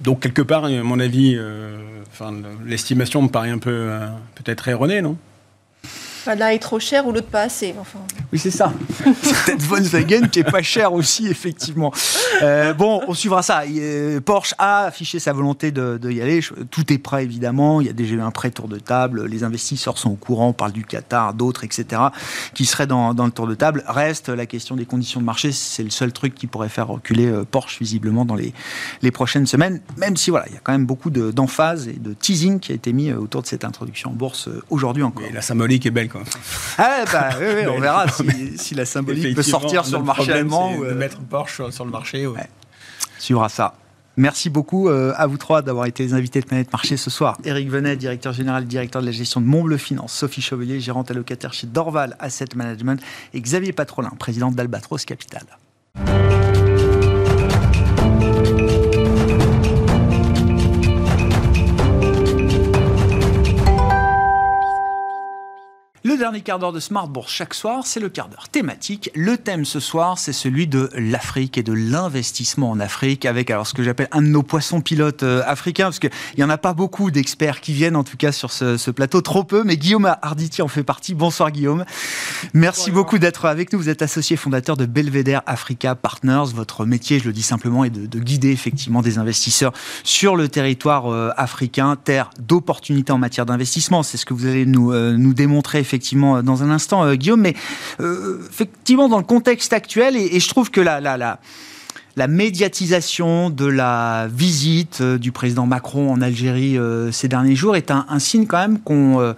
[0.00, 1.76] Donc quelque part, à mon avis, euh,
[2.10, 2.32] enfin,
[2.64, 4.06] l'estimation me paraît un peu euh,
[4.36, 5.16] peut-être erronée, non?
[6.22, 7.74] Enfin, L'un est trop cher ou l'autre pas assez.
[7.80, 7.98] Enfin,
[8.32, 8.72] Oui, c'est ça.
[9.22, 11.92] c'est peut-être Volkswagen qui est pas cher aussi, effectivement.
[12.42, 13.62] Euh, bon, on suivra ça.
[13.66, 16.40] Euh, Porsche a affiché sa volonté de, de y aller.
[16.70, 17.80] Tout est prêt, évidemment.
[17.80, 19.26] Il y a déjà eu un pré-tour de table.
[19.26, 20.48] Les investisseurs sont au courant.
[20.48, 22.02] On parle du Qatar, d'autres, etc.,
[22.54, 23.82] qui seraient dans, dans le tour de table.
[23.86, 25.52] Reste la question des conditions de marché.
[25.52, 28.52] C'est le seul truc qui pourrait faire reculer euh, Porsche, visiblement, dans les,
[29.02, 29.80] les prochaines semaines.
[29.96, 32.72] Même si, voilà, il y a quand même beaucoup de- d'emphase et de teasing qui
[32.72, 35.22] a été mis autour de cette introduction en bourse aujourd'hui encore.
[35.26, 36.22] Mais la symbolique est belle, quoi.
[36.78, 40.22] Ah bah oui, oui, on verra si, si la symbolique peut sortir sur le marché
[40.24, 40.74] problème, allemand.
[40.74, 42.26] ou, De euh, mettre Porsche sur, sur le marché.
[42.26, 42.36] ouais.
[42.38, 42.48] Ouais.
[43.18, 43.74] suivra ça.
[44.16, 47.38] Merci beaucoup euh, à vous trois d'avoir été les invités de Planète Marché ce soir.
[47.44, 50.12] Éric Venet, directeur général, directeur de la gestion de Montbleu Finance.
[50.12, 53.00] Sophie Chevalier, gérante allocataire chez Dorval Asset Management.
[53.32, 55.44] Et Xavier Patrolin, président d'Albatros Capital.
[66.02, 69.10] Le dernier quart d'heure de Smart Bourse chaque soir, c'est le quart d'heure thématique.
[69.14, 73.66] Le thème ce soir, c'est celui de l'Afrique et de l'investissement en Afrique, avec alors
[73.66, 76.56] ce que j'appelle un de nos poissons pilotes euh, africains, parce qu'il n'y en a
[76.56, 79.76] pas beaucoup d'experts qui viennent en tout cas sur ce, ce plateau, trop peu, mais
[79.76, 81.12] Guillaume Arditi en fait partie.
[81.12, 81.84] Bonsoir Guillaume.
[82.54, 83.78] Merci beaucoup d'être avec nous.
[83.78, 86.54] Vous êtes associé fondateur de Belvedere Africa Partners.
[86.54, 90.48] Votre métier, je le dis simplement, est de, de guider effectivement des investisseurs sur le
[90.48, 94.02] territoire euh, africain, terre d'opportunités en matière d'investissement.
[94.02, 97.14] C'est ce que vous allez nous, euh, nous démontrer effectivement euh, dans un instant, euh,
[97.14, 97.40] Guillaume.
[97.40, 97.54] Mais
[98.00, 103.66] euh, effectivement, dans le contexte actuel, et, je trouve que la, la, la, médiatisation de
[103.66, 106.78] la visite du président Macron en Algérie
[107.12, 109.34] ces derniers jours est un, signe quand même qu'on...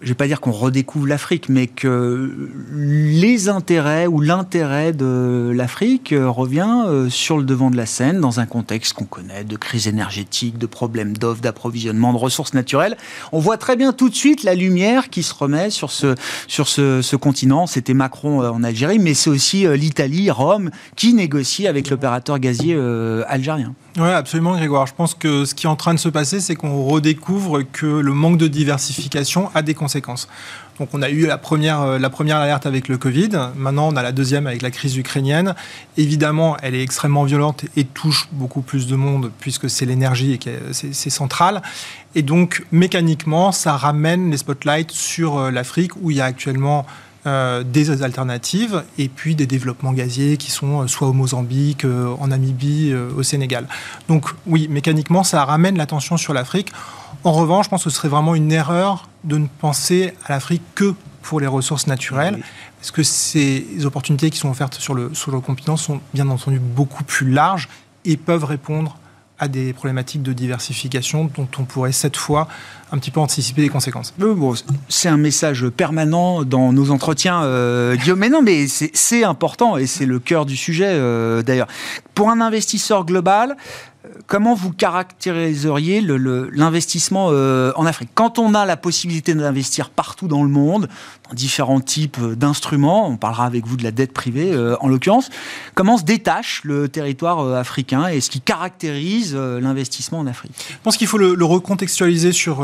[0.00, 5.52] je je vais pas dire qu'on redécouvre l'Afrique, mais que les intérêts ou l'intérêt de
[5.54, 9.44] l'Afrique euh, revient euh, sur le devant de la scène dans un contexte qu'on connaît
[9.44, 12.96] de crise énergétique, de problèmes d'offres, d'approvisionnement, de ressources naturelles.
[13.32, 16.14] On voit très bien tout de suite la lumière qui se remet sur ce,
[16.46, 17.66] sur ce, continent.
[17.66, 22.74] C'était Macron euh, en Algérie, mais c'est aussi l'Italie, Rome, qui négocie avec l'opérateur gazier
[23.26, 23.74] algérien.
[23.98, 24.86] Oui, absolument, Grégoire.
[24.86, 27.86] Je pense que ce qui est en train de se passer, c'est qu'on redécouvre que
[27.86, 30.28] le manque de diversification a des conséquences.
[30.78, 33.30] Donc, on a eu la première, euh, la première alerte avec le Covid.
[33.56, 35.56] Maintenant, on a la deuxième avec la crise ukrainienne.
[35.96, 40.40] Évidemment, elle est extrêmement violente et touche beaucoup plus de monde puisque c'est l'énergie et
[40.70, 41.60] c'est central.
[42.14, 46.86] Et donc, mécaniquement, ça ramène les spotlights sur euh, l'Afrique où il y a actuellement
[47.28, 52.14] euh, des alternatives et puis des développements gaziers qui sont euh, soit au Mozambique, euh,
[52.18, 53.68] en Namibie, euh, au Sénégal.
[54.08, 56.72] Donc oui, mécaniquement, ça ramène l'attention sur l'Afrique.
[57.24, 60.62] En revanche, je pense que ce serait vraiment une erreur de ne penser à l'Afrique
[60.74, 62.42] que pour les ressources naturelles, Oui.
[62.78, 66.58] parce que ces opportunités qui sont offertes sur le, sur le continent sont bien entendu
[66.58, 67.68] beaucoup plus larges
[68.04, 68.96] et peuvent répondre
[69.38, 72.48] à des problématiques de diversification dont on pourrait cette fois
[72.90, 74.14] un petit peu anticiper les conséquences.
[74.88, 78.18] C'est un message permanent dans nos entretiens, euh, Guillaume.
[78.18, 81.68] Mais non, mais c'est important et c'est le cœur du sujet euh, d'ailleurs.
[82.14, 83.56] Pour un investisseur global,
[84.26, 88.10] comment vous caractériseriez l'investissement euh, en Afrique?
[88.14, 90.88] Quand on a la possibilité d'investir partout dans le monde,
[91.28, 94.88] dans différents types euh, d'instruments, on parlera avec vous de la dette privée euh, en
[94.88, 95.30] l'occurrence,
[95.74, 100.52] comment se détache le territoire africain et ce qui caractérise l'investissement en Afrique?
[100.68, 102.56] Je pense qu'il faut le, recontextualiser sur,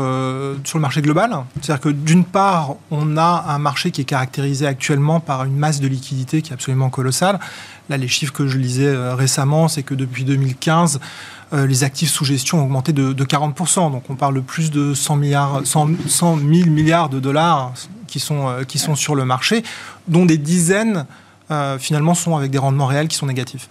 [0.63, 1.43] sur le marché global.
[1.61, 5.79] C'est-à-dire que d'une part, on a un marché qui est caractérisé actuellement par une masse
[5.79, 7.39] de liquidités qui est absolument colossale.
[7.89, 10.99] Là, les chiffres que je lisais récemment, c'est que depuis 2015,
[11.53, 13.91] les actifs sous gestion ont augmenté de, 40%.
[13.91, 17.73] Donc on parle de plus de 100 milliards, 100, 100 000 milliards de dollars
[18.07, 19.63] qui sont, qui sont sur le marché,
[20.07, 21.05] dont des dizaines
[21.51, 23.69] euh, finalement sont avec des rendements réels qui sont négatifs.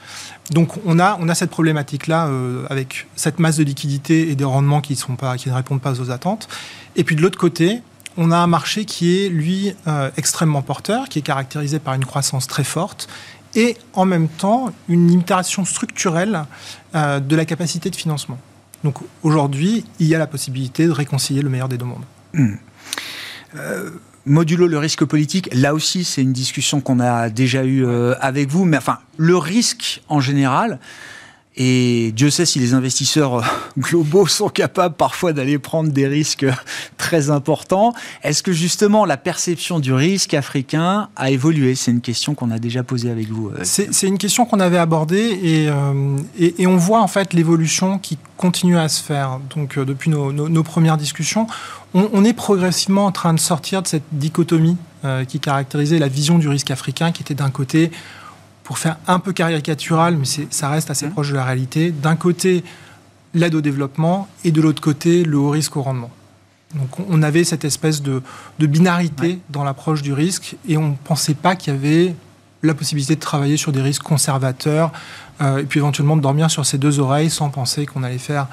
[0.52, 4.44] Donc on a, on a cette problématique-là euh, avec cette masse de liquidité et des
[4.44, 6.46] rendements qui, ne répondent pas aux attentes.
[6.94, 7.82] Et puis de l'autre côté,
[8.16, 12.04] on a un marché qui est, lui, euh, extrêmement porteur, qui est caractérisé par une
[12.04, 13.08] croissance très forte
[13.54, 16.44] et en même temps une limitation structurelle
[16.94, 18.38] de la capacité de financement.
[18.82, 22.04] Donc aujourd'hui, il y a la possibilité de réconcilier le meilleur des deux mondes.
[22.32, 22.54] Hmm.
[24.26, 28.48] Modulo le risque politique, là aussi c'est une discussion qu'on a déjà eue euh, avec
[28.48, 30.78] vous, mais enfin le risque en général,
[31.56, 33.42] et Dieu sait si les investisseurs euh,
[33.78, 36.46] globaux sont capables parfois d'aller prendre des risques
[37.14, 37.92] très importants.
[38.22, 41.76] Est-ce que justement la perception du risque africain a évolué?
[41.76, 43.50] C'est une question qu'on a déjà posée avec vous.
[43.50, 43.62] Euh.
[43.62, 45.38] C'est une question qu'on avait abordée
[45.68, 49.38] euh, et, et, on voit en fait l'évolution qui continue à se faire.
[49.54, 51.46] Donc depuis nos, premières discussions,
[51.94, 54.76] on, est progressivement en train de sortir de cette dichotomie
[55.28, 57.90] qui caractérisait la vision du risque africain qui était d'un côté
[58.64, 61.10] pour faire un peu caricatural, mais ça reste assez mmh.
[61.10, 62.64] proche de la réalité, d'un côté
[63.34, 66.10] l'aide au développement et de l'autre côté le haut risque au rendement.
[66.74, 68.22] Donc on avait cette espèce de,
[68.58, 72.14] binarité dans l'approche du risque et on ne pensait pas qu'il y avait
[72.62, 74.90] la possibilité de travailler sur des risques conservateurs
[75.40, 78.48] euh, et puis éventuellement de dormir sur ses deux oreilles sans penser qu'on allait faire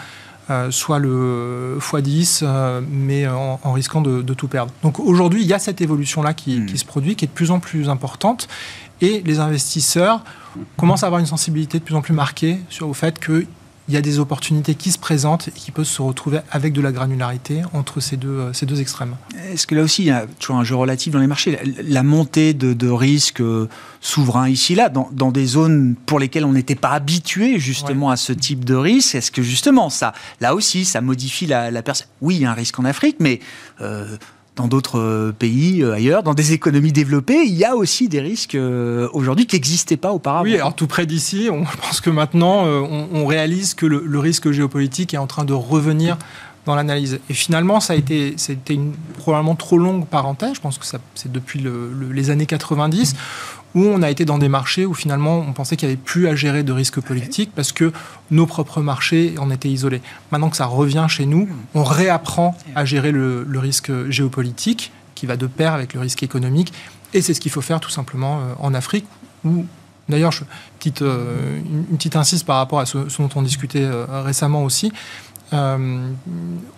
[0.50, 4.74] euh, soit le x10, euh, mais en, risquant de, tout perdre.
[4.84, 6.66] Donc aujourd'hui, il y a cette évolution-là qui, mmh.
[6.66, 8.50] qui, se produit, qui est de plus en plus importante.
[9.02, 10.24] Et les investisseurs
[10.78, 13.20] commencent à avoir une sensibilité de plus en plus marquée sur le fait
[13.92, 16.80] qu'il y a des opportunités qui se présentent et qui peuvent se retrouver avec de
[16.80, 19.18] la granularité entre ces deux, euh, ces deux extrêmes.
[19.52, 21.60] Est-ce que là aussi, il y a toujours un jeu relatif dans les marchés?
[21.84, 23.68] La, montée de, risques euh,
[24.00, 28.32] souverains ici, là, dans, des zones pour lesquelles on n'était pas habitué justement à ce
[28.32, 32.36] type de risque, est-ce que justement, ça, là aussi, ça modifie la, la personne Oui,
[32.36, 33.42] il y a un risque en Afrique, mais...
[33.82, 34.16] Euh,
[34.62, 38.22] dans d'autres euh, pays euh, ailleurs, dans des économies développées, il y a aussi des
[38.22, 40.44] risques euh, aujourd'hui qui n'existaient pas auparavant.
[40.44, 45.14] Oui, alors tout près d'ici, on pense que maintenant, on, réalise que le, risque géopolitique
[45.14, 46.18] est en train de revenir
[46.66, 47.20] dans l'analyse.
[47.30, 48.36] Et finalement, ça a été,
[48.70, 50.54] une probablement trop longue parenthèse.
[50.56, 51.64] Je pense que c'est depuis
[52.12, 53.16] les années 90
[53.76, 56.28] où on a été dans des marchés où finalement on pensait qu'il n'y avait plus
[56.28, 57.92] à gérer de risques politiques parce que
[58.30, 60.02] nos propres marchés en étaient isolés.
[60.32, 65.38] Maintenant que ça revient chez nous, on réapprend à gérer le, risque géopolitique qui va
[65.38, 66.74] de pair avec le risque économique.
[67.14, 69.06] Et c'est ce qu'il faut faire tout simplement euh, en Afrique
[69.46, 69.66] où
[70.12, 70.34] D'ailleurs,
[71.02, 74.92] euh, une petite insiste par rapport à ce, dont on discutait euh, récemment aussi.
[75.54, 76.12] Euh,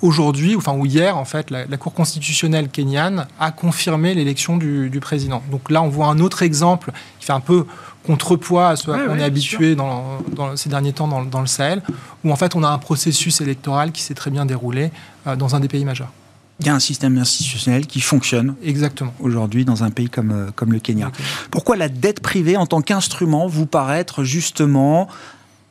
[0.02, 5.44] aujourd'hui, enfin ou hier en fait, la, Cour constitutionnelle kenyane a confirmé l'élection du, président.
[5.52, 7.66] Donc là, on voit un autre exemple qui fait un peu
[8.04, 10.20] contrepoids à ce qu'on est habitué dans,
[10.56, 11.82] ces derniers temps dans, le Sahel,
[12.24, 14.92] où en fait on a un processus électoral qui s'est très bien déroulé
[15.28, 16.12] euh, dans un des pays majeurs.
[16.60, 20.52] Il y a un système institutionnel qui fonctionne exactement aujourd'hui dans un pays comme, euh,
[20.56, 21.12] comme le Kenya.
[21.52, 25.08] Pourquoi la dette privée en tant qu'instrument vous paraît être justement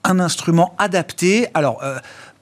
[0.04, 1.48] un instrument adapté?
[1.54, 1.82] Alors,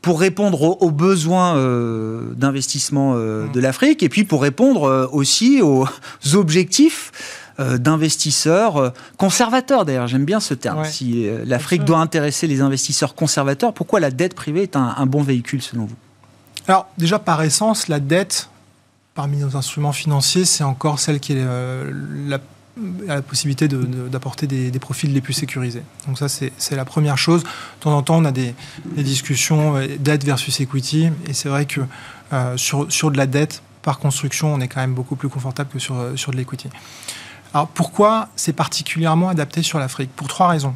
[0.03, 3.53] pour répondre aux, besoins euh, d'investissement euh, mmh.
[3.53, 5.87] de l'Afrique et puis pour répondre euh, aussi aux
[6.35, 7.13] objectifs
[7.59, 9.85] d'investisseurs conservateurs.
[9.85, 10.83] D'ailleurs, j'aime bien ce terme.
[10.87, 15.61] Si l'Afrique doit intéresser les investisseurs conservateurs, pourquoi la dette privée est un, bon véhicule
[15.61, 15.97] selon vous?
[16.69, 18.49] Alors déjà par essence, la dette
[19.15, 21.45] parmi nos instruments financiers, c'est encore celle qui est
[22.27, 22.39] la
[23.09, 25.83] à la possibilité d'apporter des, profils les plus sécurisés.
[26.07, 27.43] Donc ça, c'est la première chose.
[27.43, 27.49] De
[27.81, 28.55] temps en temps, on a des,
[28.97, 31.81] discussions euh, dette versus equity, et c'est vrai que
[32.33, 35.71] euh, sur, sur de la dette, par construction, on est quand même beaucoup plus confortable
[35.71, 36.69] que sur, euh, sur de l'equity.
[37.53, 40.11] Alors pourquoi c'est particulièrement adapté sur l'Afrique?
[40.15, 40.75] Pour trois raisons.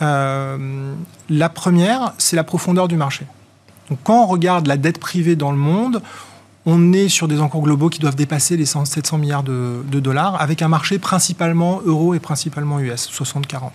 [0.00, 3.26] la première, c'est la profondeur du marché.
[3.88, 6.02] Donc quand on regarde la dette privée dans le monde,
[6.66, 10.62] on est sur des encours globaux qui doivent dépasser les 700 milliards de, dollars, avec
[10.62, 13.70] un marché principalement euro et principalement US, 60-40.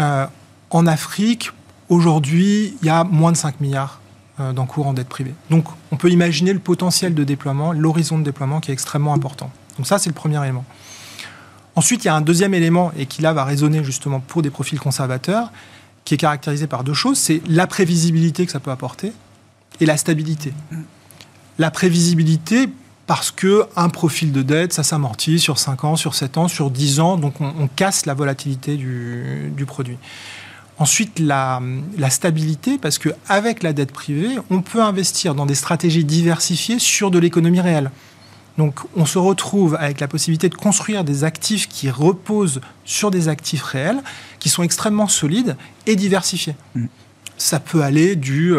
[0.00, 0.26] Euh,
[0.70, 1.50] en Afrique,
[1.88, 4.00] aujourd'hui, il y a moins de 5 milliards
[4.40, 5.34] euh, d'encours en dette privée.
[5.50, 9.50] Donc, on peut imaginer le potentiel de déploiement, l'horizon de déploiement qui est extrêmement important.
[9.76, 10.64] Donc ça, c'est le premier élément.
[11.76, 14.50] Ensuite, il y a un deuxième élément, et qui là va résonner justement pour des
[14.50, 15.50] profils conservateurs,
[16.04, 17.18] qui est caractérisé par deux choses.
[17.18, 19.12] C'est la prévisibilité que ça peut apporter
[19.80, 20.52] et la stabilité
[21.62, 22.68] la prévisibilité
[23.06, 26.70] parce que un profil de dette, ça s'amortit sur 5 ans, sur 7 ans, sur
[26.70, 29.96] 10 ans, donc on, casse la volatilité du, produit.
[30.78, 31.60] Ensuite, la,
[32.08, 37.20] stabilité, parce qu'avec la dette privée, on peut investir dans des stratégies diversifiées sur de
[37.20, 37.92] l'économie réelle.
[38.58, 43.28] Donc on se retrouve avec la possibilité de construire des actifs qui reposent sur des
[43.28, 44.02] actifs réels,
[44.40, 45.56] qui sont extrêmement solides
[45.86, 46.56] et diversifiés.
[46.74, 46.86] Mm.
[47.38, 48.54] Ça peut aller du...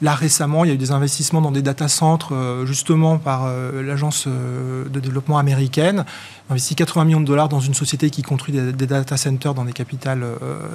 [0.00, 4.28] là, récemment, il y a eu des investissements dans des data centres, justement, par l'agence
[4.28, 6.04] de développement américaine.
[6.48, 9.64] On investi 80 millions de dollars dans une société qui construit des, data centers dans
[9.64, 10.24] des capitales,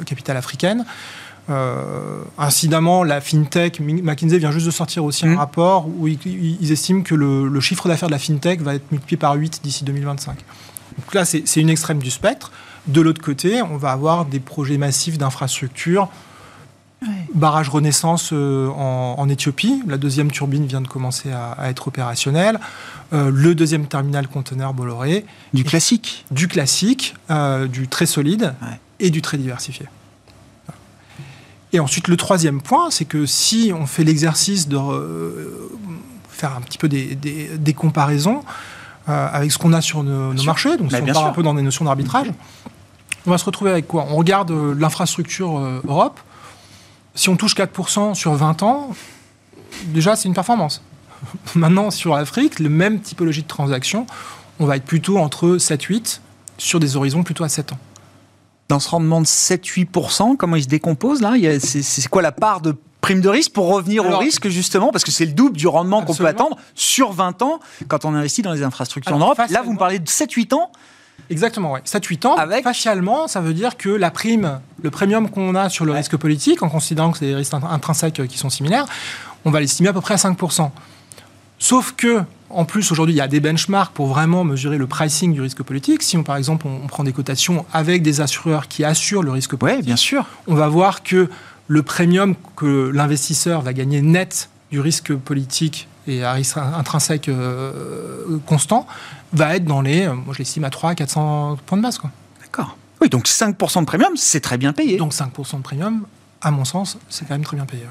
[0.05, 0.83] capitales africaines.
[1.49, 5.37] Euh, incidemment, la fintech, McKinsey vient juste de sortir aussi un mmh.
[5.37, 9.33] rapport où ils, estiment que le, chiffre d'affaires de la fintech va être multiplié par
[9.33, 10.37] 8 d'ici 2025.
[10.97, 12.51] Donc là, c'est une extrême du spectre.
[12.87, 16.07] De l'autre côté, on va avoir des projets massifs d'infrastructures.
[17.33, 22.59] Barrage Renaissance euh, en, Éthiopie, la deuxième turbine vient de commencer à, être opérationnelle.
[23.13, 25.25] Euh, le deuxième terminal conteneur Bolloré.
[25.53, 27.15] Du classique Du classique,
[27.69, 28.53] du très solide
[28.99, 29.87] et du très diversifié.
[31.73, 35.71] Et ensuite, le troisième point, c'est que si on fait l'exercice de euh,
[36.29, 38.43] faire un petit peu des, comparaisons
[39.09, 41.55] euh, avec ce qu'on a sur nos, marchés, donc si on part un peu dans
[41.55, 42.27] des notions d'arbitrage,
[43.25, 44.05] on va se retrouver avec quoi?
[44.11, 46.19] On regarde euh, l'infrastructure Europe.
[47.15, 48.89] Si on touche 4% sur 20 ans,
[49.85, 50.81] déjà, c'est une performance.
[51.55, 54.07] Maintenant, sur l'Afrique, le même typologie de transaction,
[54.59, 56.19] on va être plutôt entre 7-8
[56.57, 57.79] sur des horizons plutôt à 7 ans.
[58.69, 61.33] Dans ce rendement de 7-8%, comment il se décompose là?
[61.59, 64.91] C'est quoi la part de prime de risque pour revenir au risque justement?
[64.91, 68.15] Parce que c'est le double du rendement qu'on peut attendre sur 20 ans quand on
[68.15, 69.39] investit dans les infrastructures en Europe.
[69.49, 70.71] Là, vous me parlez de 7-8 ans
[71.29, 71.79] Exactement, oui.
[71.85, 72.35] 7-8 ans.
[72.35, 72.63] Avec...
[72.63, 76.63] Facialement, ça veut dire que la prime, le premium qu'on a sur le risque politique,
[76.63, 78.85] en considérant que c'est des risques intrinsèques qui sont similaires,
[79.45, 80.69] on va l'estimer à peu près à 5%.
[81.59, 85.33] Sauf que, en plus, aujourd'hui, il y a des benchmarks pour vraiment mesurer le pricing
[85.33, 86.03] du risque politique.
[86.03, 89.55] Si, on, par exemple, on, prend des cotations avec des assureurs qui assurent le risque
[89.55, 90.25] politique, bien sûr.
[90.47, 91.29] on va voir que
[91.67, 98.39] le premium que l'investisseur va gagner net du risque politique et à risque intrinsèque euh,
[98.45, 98.85] constant
[99.33, 101.99] va être dans les, euh, moi je l'estime à 300 à 400 points de base.
[102.41, 102.77] D'accord.
[103.01, 104.97] Oui, donc 5% de premium, c'est très bien payé.
[104.97, 106.05] Donc 5% de premium,
[106.41, 107.83] à mon sens, c'est quand même très bien payé.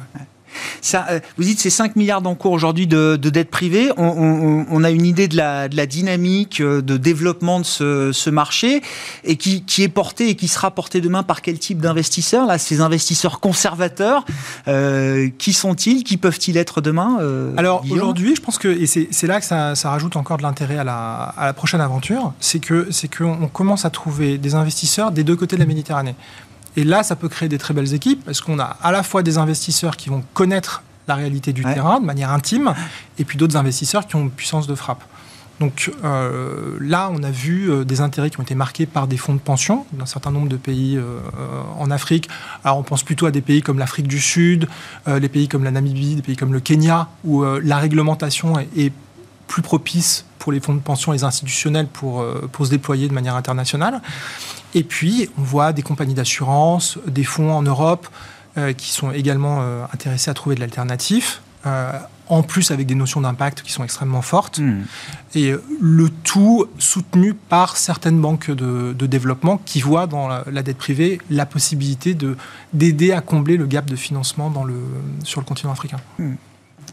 [0.94, 3.90] Euh, vous dites c'est 5 milliards d'encours aujourd'hui de, de dette privée.
[3.96, 8.82] On, a une idée de la, dynamique euh, de développement de ce, marché
[9.24, 12.80] et qui, est porté et qui sera porté demain par quel type d'investisseurs Là, ces
[12.80, 14.24] investisseurs conservateurs,
[14.68, 17.18] euh, qui sont-ils Qui peuvent-ils être demain
[17.56, 20.84] Alors aujourd'hui, je pense que et c'est là que ça, rajoute encore de l'intérêt à
[20.84, 25.24] la, à la, prochaine aventure, c'est que c'est qu'on commence à trouver des investisseurs des
[25.24, 26.14] deux côtés de la Méditerranée.
[26.76, 29.22] Et là, ça peut créer des très belles équipes parce qu'on a à la fois
[29.22, 32.74] des investisseurs qui vont connaître la réalité du terrain de manière intime,
[33.18, 35.02] et puis d'autres investisseurs qui ont une puissance de frappe.
[35.60, 39.16] Donc euh, là, on a vu euh, des intérêts qui ont été marqués par des
[39.16, 41.20] fonds de pension d'un certain nombre de pays euh,
[41.78, 42.28] en Afrique.
[42.64, 44.68] Alors on pense plutôt à des pays comme l'Afrique du Sud,
[45.06, 48.92] les pays comme la Namibie, des pays comme le Kenya, où la réglementation est,
[49.48, 53.12] plus propice pour les fonds de pension et les institutionnels pour, pour se déployer de
[53.12, 54.00] manière internationale.
[54.74, 58.08] Et puis, on voit des compagnies d'assurance, des fonds en Europe
[58.56, 61.42] euh, qui sont également euh, intéressés à trouver de l'alternatif.
[61.64, 61.92] Euh,
[62.28, 64.82] en plus avec des notions d'impact qui sont extrêmement fortes, hmm.
[65.34, 71.20] et le tout soutenu par certaines banques de, développement qui voient dans la, dette privée
[71.30, 72.16] la possibilité
[72.72, 74.76] d'aider à combler le gap de financement dans le,
[75.24, 75.98] sur le continent africain.
[76.18, 76.34] Hmm.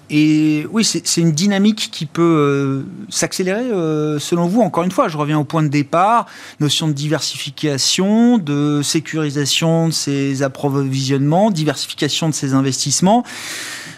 [0.10, 4.62] Et oui, c'est une dynamique qui peut euh, s'accélérer euh, selon vous.
[4.62, 6.26] Encore une fois, je reviens au point de départ,
[6.60, 13.24] notion de diversification, de sécurisation de ces approvisionnements, diversification de ces investissements.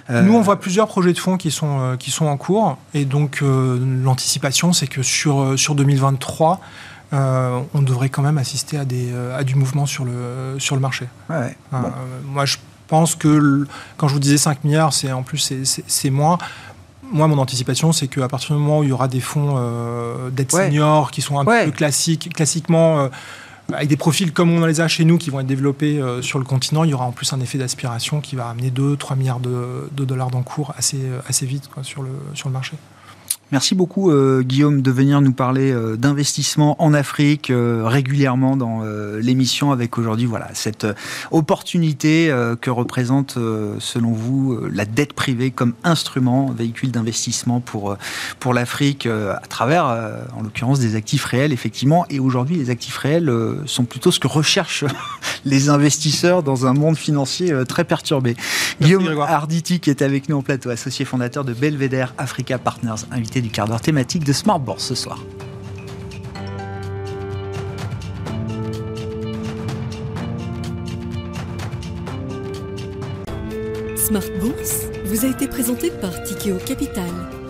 [0.09, 2.77] Euh, Nous, on voit plusieurs projets de fonds qui sont, qui sont en cours.
[2.93, 6.59] Et donc, l'anticipation, c'est que sur, sur 2023,
[7.13, 11.07] on devrait quand même assister à, des, à du mouvement sur le, sur le marché.
[11.29, 11.55] Ouais,
[12.25, 12.57] moi, je
[12.91, 13.65] pense que
[13.95, 15.53] quand je vous disais 5 milliards, c'est en plus
[15.87, 16.37] c'est moins.
[17.03, 20.29] Moi, mon anticipation, c'est qu'à partir du moment où il y aura des fonds euh,
[20.29, 23.07] d'aide senior qui sont un peu classiques, classiquement euh,
[23.73, 26.37] avec des profils comme on les a chez nous qui vont être développés euh, sur
[26.37, 29.39] le continent, il y aura en plus un effet d'aspiration qui va amener 2-3 milliards
[29.39, 32.73] de, dollars d'encours assez, assez vite sur, le, sur le marché.
[33.51, 38.81] Merci beaucoup euh, Guillaume de venir nous parler euh, d'investissement en Afrique euh, régulièrement dans
[39.21, 40.87] l'émission avec aujourd'hui voilà cette
[41.31, 43.37] opportunité que représente
[43.79, 47.97] selon vous la dette privée comme instrument véhicule d'investissement pour
[48.39, 49.85] pour l'Afrique à travers
[50.35, 53.31] en l'occurrence des actifs réels effectivement et aujourd'hui les actifs réels
[53.65, 54.85] sont plutôt ce que recherchent
[55.45, 58.35] les investisseurs dans un monde financier très perturbé.
[58.81, 63.40] Guillaume Arditi qui est avec nous en plateau associé fondateur de Belvedere Africa Partners invité
[63.41, 65.19] du quart d'heure thématique de Smart ce soir.
[73.95, 77.40] Smart Bourse vous a été présenté par Tikeo Capital.